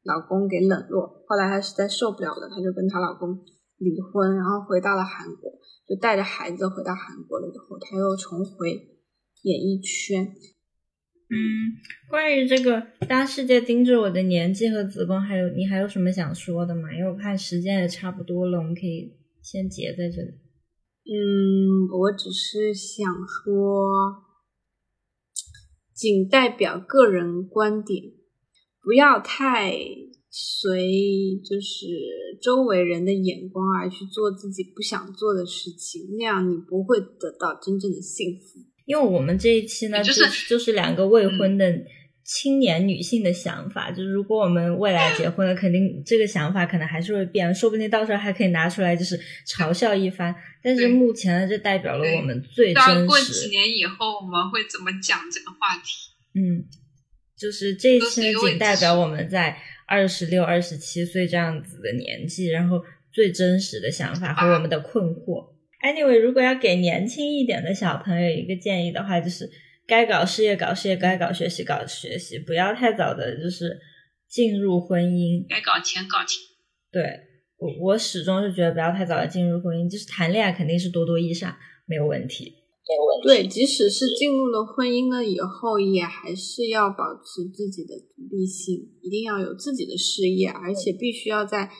[0.05, 1.05] 老公给冷落。
[1.29, 3.37] 后来她实在受不了了，她就跟她老公
[3.79, 5.53] 离婚，然后回到了韩国，
[5.87, 8.71] 就带着孩子回到韩国了以后，他又重回
[9.43, 10.35] 演艺圈。
[11.27, 11.37] 嗯，
[12.09, 16.93] 关于这个当世界盯着我的年纪和子宫，还有你还有什么想说的吗？
[16.95, 20.29] 因为我看时间也差不多了，我们可以先结在这里。
[21.07, 24.23] 嗯，我只是想说，
[25.93, 28.13] 仅代表个人观点，
[28.81, 29.73] 不要太
[30.37, 31.87] 随就是
[32.43, 38.59] 周围人的眼光而去做自己不想做的事情，那样你不会得到真正的幸福。
[38.85, 41.73] 因为我们这一期呢，就是就是两个未婚的。
[42.27, 50.35] 青年女性的想法，就是如果我们未来结婚了，肯定这个想法可能还是会变，说不定到时候还可以拿出来就是嘲笑一番。
[50.63, 53.07] 但是目前呢，这代表了我们最真实。
[53.07, 56.15] 过几年以后我们会怎么讲这个话题？
[56.33, 56.65] 嗯，
[57.37, 62.83] 就是这一期仅代表我们在二十六、二十七岁这样子的年纪，然后
[63.13, 65.53] 最真实的想法和我们的困惑。
[65.83, 69.51] Anyway，如果要给年轻一点的小朋友一个建议的话，就是。
[69.87, 73.79] 该搞事业搞事业，该搞学习搞学习，不要太早的，就是
[74.27, 75.45] 进入婚姻。
[75.47, 76.41] 该搞钱搞钱。
[76.91, 77.03] 对
[77.59, 81.55] 我，我始终是觉得不要太早的进入婚姻，就是谈恋爱肯定是多多益善，
[81.85, 82.64] 没有问题，
[83.23, 91.71] 对，即使是进入了婚姻了以后，也还是要保持自己的独立性，一定要有自己的事业，而且必须要在。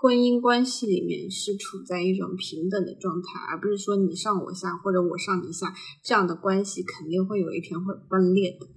[0.00, 5.74] 婚姻关系里面是处在一种平等的状态，而不是说你上我下或者我上你下，
[6.04, 8.68] 这样的关系肯定会有一天会崩裂的。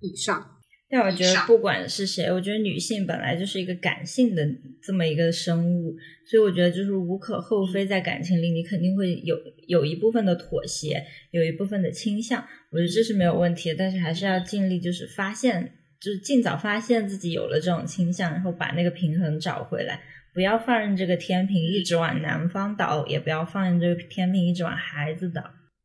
[0.00, 0.60] 以上。
[0.88, 4.42] 但我觉得不管是谁，我觉得女性本来就是一个感性的
[4.80, 5.96] 这么一个生物，
[6.32, 13.74] 所以我觉得就是无可厚非，在感情里你肯定会有有一部分的妥协，有一部分的倾向，我觉得这是没有问题的。
[13.76, 20.00] 但是还是要尽力就是发现，就是尽早发现自己有了这种倾向，然后把那个平衡找回来。
[20.32, 25.42] 不要放任这个天平一直往南方倒，也不要放任这个天平一直往孩子倒。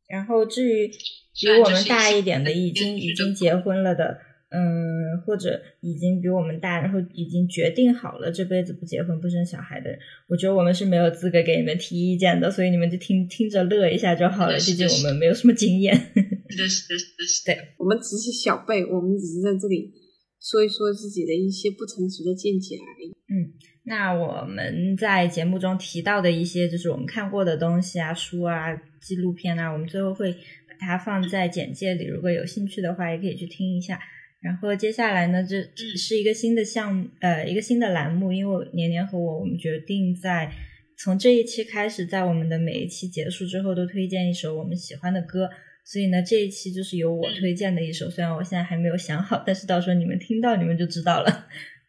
[0.08, 4.18] 然后至于比我们大一点的，已经已经结婚了的，
[4.50, 14.56] 嗯，或者已经比我们大，然后已经决定好了这辈子不结婚不生小孩的人，我觉得我们是没有资格给你们提意见的，所以你们就听听着乐一下就好了。
[14.56, 15.94] 毕竟我们没有什么经验。
[16.48, 17.54] 是的，是的，是的。
[17.54, 19.92] 对，我们只是小辈，我们只是在这里
[20.40, 23.10] 说一说自己的一些不成熟的见解而已。
[23.28, 23.52] 嗯。
[23.84, 33.98] 那我们在节目中提到的一些就是我们看过的东西啊、书啊、纪录片啊，我们最后会把它放在简介里，如果有兴趣的话，也可以去听一下。
[34.40, 35.62] 然后接下来呢，这
[35.96, 40.50] 是一个新的项目，呃，一个新的栏目，因为年年和我，我们决定在
[40.96, 45.50] 从这一期开始，在我们的每一期结束之后都推荐一首我们喜欢的歌。
[45.84, 51.30] 所以呢，这一期就是由我推荐的一首，虽然我现在还没有想好，但是到时候你们听到你们就知道了。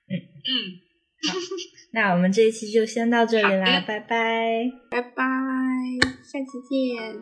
[0.08, 0.50] 嗯嗯，
[1.30, 1.36] 好，
[1.91, 5.24] 那我们这一期就先到这里啦，拜拜，拜拜，
[6.24, 7.14] 下期见。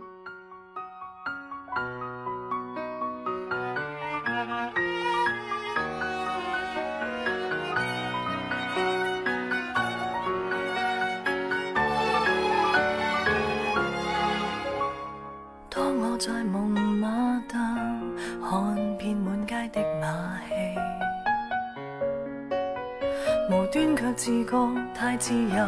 [16.19, 17.57] 在蒙马特
[18.49, 20.55] 看遍满街的马戏，
[23.51, 24.51] 无端却自觉
[24.95, 25.63] 太自由，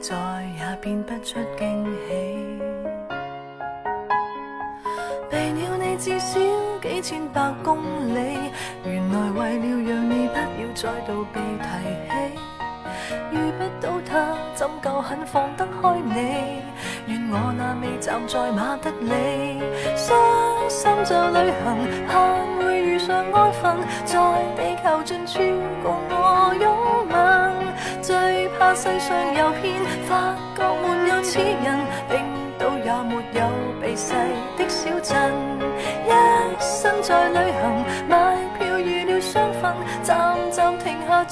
[0.00, 0.16] 再
[0.58, 2.58] 也变不出惊喜。
[5.28, 6.40] 避了你至少
[6.80, 7.76] 几千百公
[8.14, 8.50] 里，
[8.82, 11.66] 原来为了让你不要再度被提
[12.08, 12.45] 起。
[13.30, 16.62] 遇不到他，怎够肯放得开你？
[17.06, 19.62] 愿我那未站在马德里，
[19.94, 20.16] 伤
[20.68, 22.16] 心就旅行，盼
[22.58, 24.18] 会遇上安分，在
[24.56, 25.38] 地球尽处
[25.82, 27.16] 共我拥吻。
[28.02, 32.24] 最怕世上有骗，发觉没有此人，冰
[32.58, 33.40] 岛也没有
[33.80, 34.14] 避世
[34.56, 35.32] 的小镇。
[36.06, 36.10] 一
[36.60, 37.84] 生在旅行，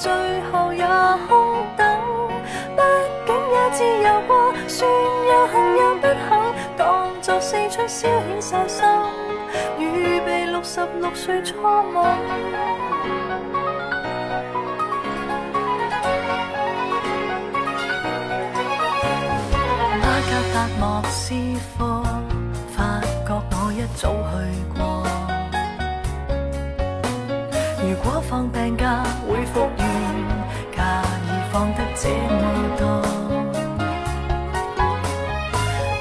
[0.05, 0.13] 最
[0.51, 0.85] 后也
[1.27, 1.83] 空等。
[2.77, 2.79] 毕
[3.25, 6.29] 竟也自由过，算有幸有不幸，
[6.77, 8.85] 当作四出消遣散心，
[9.79, 12.05] 预备六十六岁初吻。
[20.03, 21.33] 巴格达莫斯
[21.79, 21.94] 科，
[32.05, 32.45] 这么
[32.77, 33.01] 多，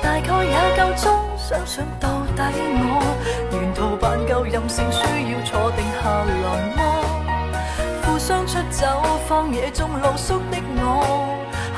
[0.02, 1.04] 大概也够钟
[1.38, 2.42] 想想到底
[2.76, 2.84] 我，
[3.52, 5.00] 沿途扮够任性，需
[5.32, 6.42] 要坐定下来
[6.76, 6.78] 么？
[8.02, 8.86] 负伤出走
[9.26, 10.82] 荒野中露宿的我，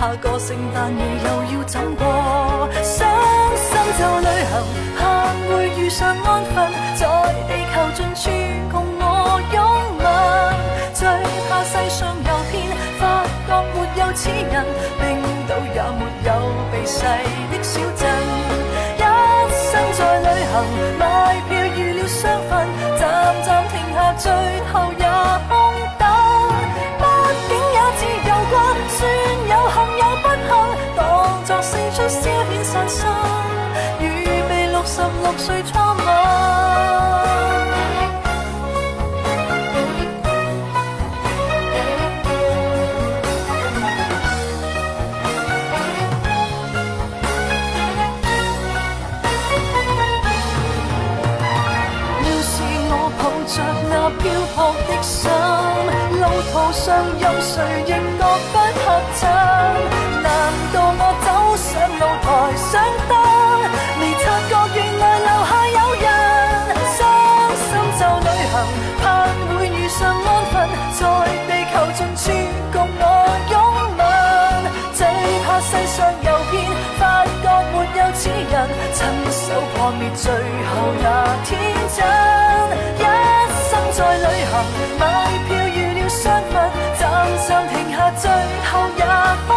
[0.01, 2.68] 下个圣诞夜又要怎过？
[2.83, 3.07] 伤
[3.55, 4.53] 心就旅行，
[4.99, 5.01] 盼
[5.49, 6.57] 会遇上安分，
[6.97, 7.07] 在
[7.47, 8.24] 地球尽处
[8.72, 9.57] 共我拥
[10.03, 10.05] 吻。
[10.93, 11.07] 最
[11.49, 12.09] 怕世上
[13.49, 13.55] 没
[14.01, 14.65] 有此人，
[14.99, 15.05] 冰
[15.47, 16.29] 岛也没有
[16.73, 17.01] 避世
[17.51, 18.03] 的小镇。
[18.99, 19.01] 一
[19.71, 20.55] 生在旅行，
[20.99, 21.03] 买
[21.49, 22.51] 票预了双份，
[22.99, 23.03] 站
[23.45, 24.25] 站停下，最
[24.73, 25.05] 后也
[25.49, 25.51] 空
[25.99, 26.03] 等。
[26.99, 27.03] 毕
[27.49, 28.55] 竟也自由过，
[28.97, 28.99] 算
[29.49, 30.51] 有幸有不幸，
[30.97, 30.99] 当
[31.45, 32.21] 作四出消
[32.51, 32.99] 遣散心，
[34.01, 34.05] 预
[34.49, 36.66] 备六十六岁初吻。
[79.77, 80.35] 破灭，最后
[80.97, 81.07] 也
[81.45, 81.53] 天
[81.95, 81.99] 真。
[82.97, 83.01] 一
[83.68, 84.53] 生在旅行，
[84.99, 85.03] 买
[85.47, 86.53] 票预了双份，
[86.99, 87.03] 站
[87.47, 88.24] 上停下，最
[88.70, 89.05] 后也
[89.47, 89.51] 空